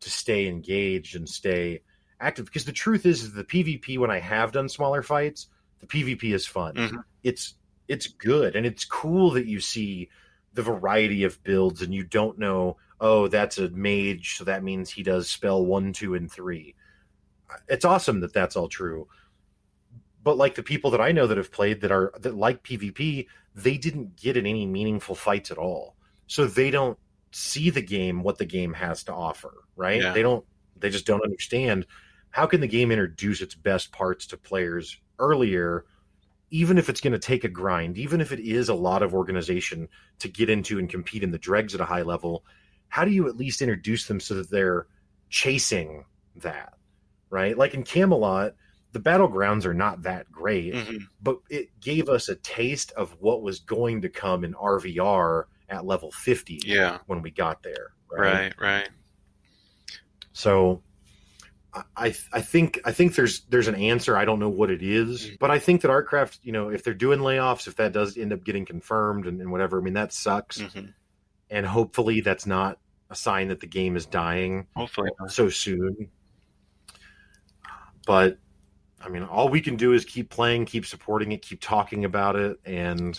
[0.00, 1.82] to stay engaged and stay
[2.20, 2.46] active?
[2.46, 5.48] Because the truth is, is the PvP when I have done smaller fights,
[5.80, 6.74] the PvP is fun.
[6.74, 7.04] Mhm.
[7.22, 7.54] It's
[7.88, 10.08] it's good and it's cool that you see
[10.52, 14.90] the variety of builds and you don't know oh that's a mage so that means
[14.90, 16.74] he does spell one two and three
[17.68, 19.08] it's awesome that that's all true
[20.22, 23.26] but like the people that i know that have played that are that like pvp
[23.54, 25.96] they didn't get in any meaningful fights at all
[26.26, 26.98] so they don't
[27.30, 30.12] see the game what the game has to offer right Yeah.
[30.12, 30.44] they don't
[30.76, 31.86] they just don't understand
[32.30, 35.84] how can the game introduce its best parts to players earlier
[36.50, 39.12] even if it's going to take a grind even if it is a lot of
[39.14, 39.88] organization
[40.20, 42.44] to get into and compete in the dregs at a high level
[42.88, 44.86] how do you at least introduce them so that they're
[45.28, 46.04] chasing
[46.36, 46.72] that
[47.30, 48.54] right like in camelot
[48.92, 51.00] the battlegrounds are not that great Mhm.
[51.20, 55.84] but it gave us a taste of what was going to come in rvr at
[55.84, 58.88] level 50 Yeah, when we got there right, right.
[60.32, 60.82] so
[61.96, 64.16] I I think I think there's there's an answer.
[64.16, 65.38] I don't know what it is, Mm.
[65.38, 68.32] but I think that Artcraft, you know, if they're doing layoffs, if that does end
[68.32, 70.58] up getting confirmed and, and whatever, I mean that sucks.
[70.60, 70.86] hmm
[71.50, 72.78] And hopefully that's not
[73.10, 75.30] a sign that the game is dying Hopefully not.
[75.30, 76.08] so soon.
[78.06, 78.38] But
[79.00, 82.34] I mean, all we can do is keep playing, keep supporting it, keep talking about
[82.36, 83.18] it, and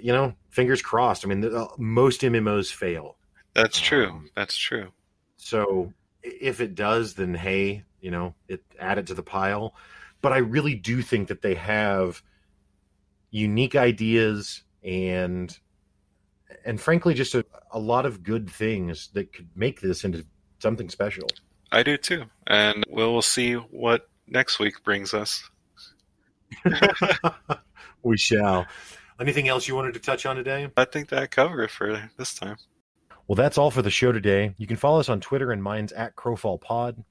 [0.00, 1.24] you know, fingers crossed.
[1.24, 3.16] I mean, the, uh, most MMOs fail.
[3.54, 4.08] That's true.
[4.08, 4.92] Um, That's true.
[5.36, 9.74] So if it does, then hey, you know, it add it to the pile.
[10.20, 12.22] But I really do think that they have
[13.30, 15.58] unique ideas and
[16.64, 20.24] and frankly just a, a lot of good things that could make this into
[20.58, 21.28] something special.
[21.72, 22.24] I do too.
[22.46, 25.48] And we'll see what next week brings us.
[28.02, 28.66] we shall.
[29.18, 30.70] Anything else you wanted to touch on today?
[30.76, 32.56] I think that covered it for this time.
[33.26, 34.54] Well, that's all for the show today.
[34.58, 37.02] You can follow us on Twitter and Minds at Crowfall Pod.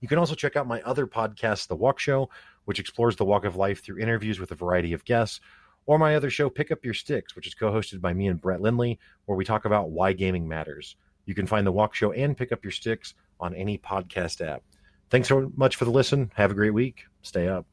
[0.00, 2.30] You can also check out my other podcast, The Walk Show,
[2.64, 5.40] which explores the walk of life through interviews with a variety of guests,
[5.86, 8.40] or my other show, Pick Up Your Sticks, which is co hosted by me and
[8.40, 10.96] Brett Lindley, where we talk about why gaming matters.
[11.26, 14.62] You can find The Walk Show and Pick Up Your Sticks on any podcast app.
[15.10, 16.30] Thanks so much for the listen.
[16.36, 17.04] Have a great week.
[17.22, 17.66] Stay up.